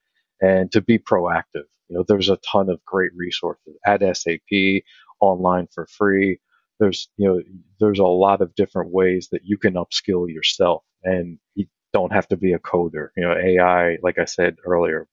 and 0.42 0.70
to 0.72 0.82
be 0.82 0.98
proactive. 0.98 1.64
You 1.88 1.96
know, 1.98 2.04
there's 2.06 2.28
a 2.28 2.38
ton 2.38 2.68
of 2.70 2.84
great 2.84 3.12
resources 3.16 3.76
at 3.86 4.02
SAP 4.16 4.82
online 5.20 5.68
for 5.74 5.86
free. 5.86 6.38
There's, 6.80 7.08
you 7.16 7.28
know, 7.28 7.40
there's 7.80 7.98
a 7.98 8.04
lot 8.04 8.42
of 8.42 8.54
different 8.54 8.92
ways 8.92 9.28
that 9.32 9.42
you 9.44 9.58
can 9.58 9.74
upskill 9.74 10.32
yourself 10.32 10.84
and 11.02 11.38
don't 11.92 12.12
have 12.12 12.28
to 12.28 12.36
be 12.36 12.52
a 12.52 12.58
coder. 12.58 13.08
You 13.16 13.24
know, 13.24 13.34
AI, 13.36 13.98
like 14.02 14.18
I 14.18 14.26
said 14.26 14.56
earlier, 14.64 15.08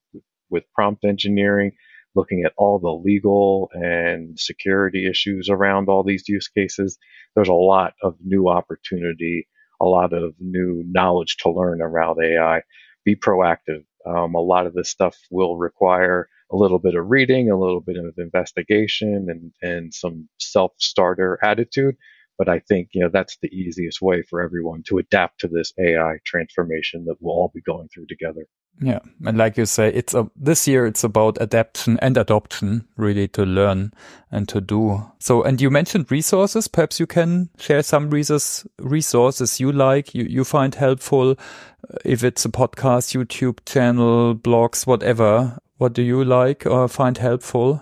with 0.50 0.64
prompt 0.74 1.06
engineering, 1.06 1.74
looking 2.16 2.44
at 2.46 2.54
all 2.58 2.80
the 2.80 2.92
legal 2.92 3.70
and 3.74 4.40
security 4.40 5.08
issues 5.10 5.50
around 5.50 5.90
all 5.90 6.04
these 6.04 6.28
use 6.30 6.48
cases, 6.48 6.98
there's 7.36 7.50
a 7.50 7.54
lot 7.54 7.94
of 8.04 8.16
new 8.24 8.50
opportunity, 8.50 9.48
a 9.82 9.86
lot 9.86 10.14
of 10.14 10.34
new 10.40 10.84
knowledge 10.88 11.38
to 11.38 11.52
learn 11.52 11.82
around 11.82 12.20
AI. 12.24 12.62
Be 13.06 13.16
proactive. 13.16 13.86
Um, 14.06 14.36
a 14.36 14.42
lot 14.42 14.68
of 14.68 14.74
this 14.74 14.90
stuff 14.90 15.18
will 15.32 15.58
require 15.58 16.30
a 16.52 16.56
little 16.56 16.80
bit 16.80 16.96
of 16.96 17.10
reading, 17.10 17.50
a 17.52 17.60
little 17.60 17.82
bit 17.82 17.98
of 17.98 18.14
investigation, 18.18 19.28
and, 19.30 19.52
and 19.62 19.94
some 19.94 20.30
self 20.40 20.74
starter 20.78 21.40
attitude. 21.44 21.98
But 22.38 22.50
I 22.50 22.60
think, 22.60 22.90
you 22.94 23.02
know, 23.02 23.10
that's 23.12 23.38
the 23.42 23.48
easiest 23.48 24.02
way 24.02 24.24
for 24.30 24.42
everyone 24.42 24.84
to 24.88 24.98
adapt 24.98 25.40
to 25.42 25.48
this 25.48 25.74
AI 25.80 26.18
transformation 26.26 27.06
that 27.06 27.16
we'll 27.20 27.34
all 27.34 27.52
be 27.54 27.62
going 27.62 27.88
through 27.94 28.08
together. 28.08 28.46
Yeah. 28.82 29.00
And 29.26 29.38
like 29.38 29.58
you 29.58 29.66
say, 29.66 29.88
it's 29.88 30.14
a, 30.14 30.30
this 30.36 30.68
year 30.68 30.86
it's 30.86 31.04
about 31.04 31.38
adaptation 31.40 31.98
and 32.02 32.18
adoption, 32.18 32.88
really 32.98 33.28
to 33.30 33.46
learn 33.46 33.94
and 34.32 34.50
to 34.50 34.60
do. 34.60 35.02
So, 35.20 35.44
and 35.44 35.62
you 35.62 35.70
mentioned 35.70 36.12
resources. 36.12 36.68
Perhaps 36.68 37.00
you 37.00 37.08
can 37.08 37.50
share 37.58 37.84
some 37.84 38.10
resources, 38.10 38.68
resources 38.80 39.60
you 39.60 39.72
like, 39.72 40.14
you, 40.14 40.26
you 40.26 40.44
find 40.44 40.76
helpful. 40.76 41.32
Uh, 41.32 41.98
if 42.04 42.24
it's 42.24 42.44
a 42.44 42.50
podcast, 42.50 43.16
YouTube 43.16 43.60
channel, 43.66 44.36
blogs, 44.36 44.86
whatever. 44.86 45.58
What 45.78 45.94
do 45.94 46.02
you 46.02 46.24
like 46.24 46.66
or 46.66 46.88
find 46.88 47.18
helpful? 47.18 47.82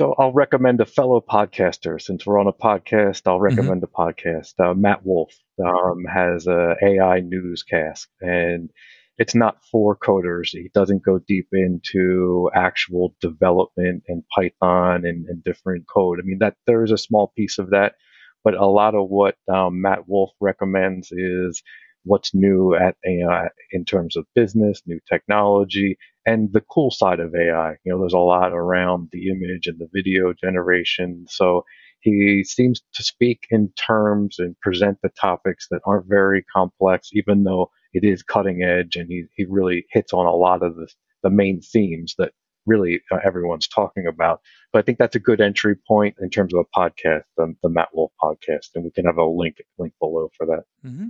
So 0.00 0.14
I'll 0.18 0.32
recommend 0.32 0.80
a 0.80 0.86
fellow 0.86 1.20
podcaster. 1.20 2.00
Since 2.00 2.24
we're 2.24 2.40
on 2.40 2.46
a 2.46 2.54
podcast, 2.54 3.20
I'll 3.26 3.34
mm-hmm. 3.34 3.42
recommend 3.42 3.82
mm-hmm. 3.82 4.02
a 4.02 4.12
podcast. 4.12 4.54
Uh, 4.58 4.72
Matt 4.72 5.04
Wolfe 5.04 5.38
um, 5.62 6.06
has 6.10 6.46
a 6.46 6.74
AI 6.82 7.20
newscast, 7.20 8.08
and 8.22 8.70
it's 9.18 9.34
not 9.34 9.62
for 9.70 9.94
coders. 9.94 10.52
He 10.52 10.70
doesn't 10.72 11.04
go 11.04 11.18
deep 11.18 11.48
into 11.52 12.48
actual 12.54 13.14
development 13.20 14.04
and 14.08 14.22
Python 14.34 15.04
and, 15.04 15.26
and 15.28 15.44
different 15.44 15.84
code. 15.86 16.18
I 16.18 16.22
mean, 16.24 16.38
that 16.38 16.54
there 16.66 16.82
is 16.82 16.92
a 16.92 16.96
small 16.96 17.34
piece 17.36 17.58
of 17.58 17.68
that, 17.72 17.96
but 18.42 18.54
a 18.54 18.64
lot 18.64 18.94
of 18.94 19.10
what 19.10 19.34
um, 19.52 19.82
Matt 19.82 20.08
Wolfe 20.08 20.32
recommends 20.40 21.12
is 21.12 21.62
what's 22.04 22.34
new 22.34 22.74
at 22.74 22.96
know, 23.04 23.48
in 23.72 23.84
terms 23.84 24.16
of 24.16 24.26
business, 24.34 24.82
new 24.86 25.00
technology, 25.08 25.98
and 26.26 26.52
the 26.52 26.60
cool 26.60 26.90
side 26.90 27.20
of 27.20 27.34
AI. 27.34 27.76
You 27.84 27.92
know, 27.92 28.00
there's 28.00 28.12
a 28.12 28.18
lot 28.18 28.52
around 28.52 29.08
the 29.12 29.28
image 29.28 29.66
and 29.66 29.78
the 29.78 29.88
video 29.92 30.32
generation. 30.32 31.26
So 31.28 31.64
he 32.00 32.44
seems 32.44 32.80
to 32.94 33.02
speak 33.02 33.46
in 33.50 33.72
terms 33.76 34.38
and 34.38 34.58
present 34.60 34.98
the 35.02 35.10
topics 35.10 35.68
that 35.70 35.82
aren't 35.84 36.06
very 36.06 36.42
complex, 36.42 37.10
even 37.12 37.44
though 37.44 37.70
it 37.92 38.04
is 38.04 38.22
cutting 38.22 38.62
edge, 38.62 38.96
and 38.96 39.08
he 39.08 39.24
he 39.34 39.44
really 39.44 39.86
hits 39.90 40.12
on 40.12 40.26
a 40.26 40.34
lot 40.34 40.62
of 40.62 40.76
the 40.76 40.88
the 41.22 41.30
main 41.30 41.60
themes 41.60 42.14
that 42.18 42.32
really 42.66 43.00
uh, 43.10 43.18
everyone's 43.24 43.68
talking 43.68 44.06
about. 44.06 44.40
But 44.72 44.80
I 44.80 44.82
think 44.82 44.98
that's 44.98 45.16
a 45.16 45.20
good 45.20 45.40
entry 45.40 45.76
point 45.88 46.16
in 46.20 46.30
terms 46.30 46.54
of 46.54 46.60
a 46.60 46.78
podcast, 46.78 47.24
the, 47.36 47.54
the 47.62 47.68
Matt 47.68 47.88
Wolfe 47.92 48.12
podcast, 48.22 48.68
and 48.74 48.84
we 48.84 48.90
can 48.90 49.06
have 49.06 49.18
a 49.18 49.24
link 49.24 49.56
link 49.78 49.92
below 50.00 50.30
for 50.36 50.46
that. 50.46 50.64
Mm-hmm. 50.84 51.08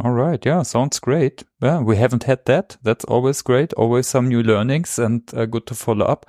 All 0.00 0.12
right. 0.12 0.44
Yeah. 0.44 0.62
Sounds 0.62 0.98
great. 0.98 1.44
Yeah. 1.60 1.80
We 1.80 1.96
haven't 1.96 2.24
had 2.24 2.44
that. 2.46 2.76
That's 2.82 3.04
always 3.04 3.42
great. 3.42 3.72
Always 3.74 4.06
some 4.06 4.28
new 4.28 4.42
learnings 4.42 4.98
and 4.98 5.22
uh, 5.34 5.46
good 5.46 5.66
to 5.66 5.74
follow 5.74 6.06
up. 6.06 6.26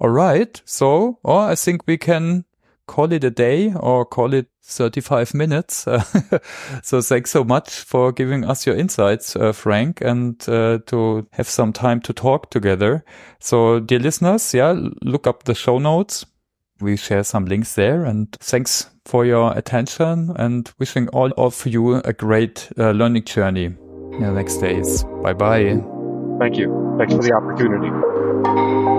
All 0.00 0.10
right. 0.10 0.60
So, 0.64 1.18
oh, 1.24 1.38
I 1.38 1.54
think 1.54 1.86
we 1.86 1.98
can 1.98 2.44
call 2.86 3.12
it 3.12 3.22
a 3.22 3.30
day 3.30 3.72
or 3.74 4.04
call 4.04 4.34
it 4.34 4.48
35 4.64 5.34
minutes. 5.34 5.76
so 6.82 7.00
thanks 7.02 7.30
so 7.30 7.44
much 7.44 7.70
for 7.70 8.10
giving 8.12 8.44
us 8.44 8.66
your 8.66 8.76
insights, 8.76 9.36
uh, 9.36 9.52
Frank, 9.52 10.00
and 10.00 10.42
uh, 10.48 10.78
to 10.86 11.26
have 11.32 11.48
some 11.48 11.72
time 11.72 12.00
to 12.02 12.12
talk 12.12 12.50
together. 12.50 13.04
So 13.38 13.80
dear 13.80 13.98
listeners, 13.98 14.54
yeah, 14.54 14.74
look 15.02 15.26
up 15.26 15.44
the 15.44 15.54
show 15.54 15.78
notes 15.78 16.24
we 16.80 16.96
share 16.96 17.24
some 17.24 17.44
links 17.46 17.74
there. 17.74 18.04
And 18.04 18.30
thanks 18.40 18.90
for 19.04 19.24
your 19.24 19.56
attention 19.56 20.32
and 20.36 20.70
wishing 20.78 21.08
all 21.08 21.32
of 21.36 21.66
you 21.66 21.96
a 21.96 22.12
great 22.12 22.70
uh, 22.78 22.90
learning 22.92 23.24
journey 23.24 23.64
in 23.64 24.20
the 24.20 24.32
next 24.32 24.58
days. 24.58 25.04
Bye 25.22 25.32
bye. 25.32 25.82
Thank 26.38 26.56
you. 26.56 26.96
Thanks 26.98 27.14
for 27.14 27.22
the 27.22 27.32
opportunity. 27.32 28.89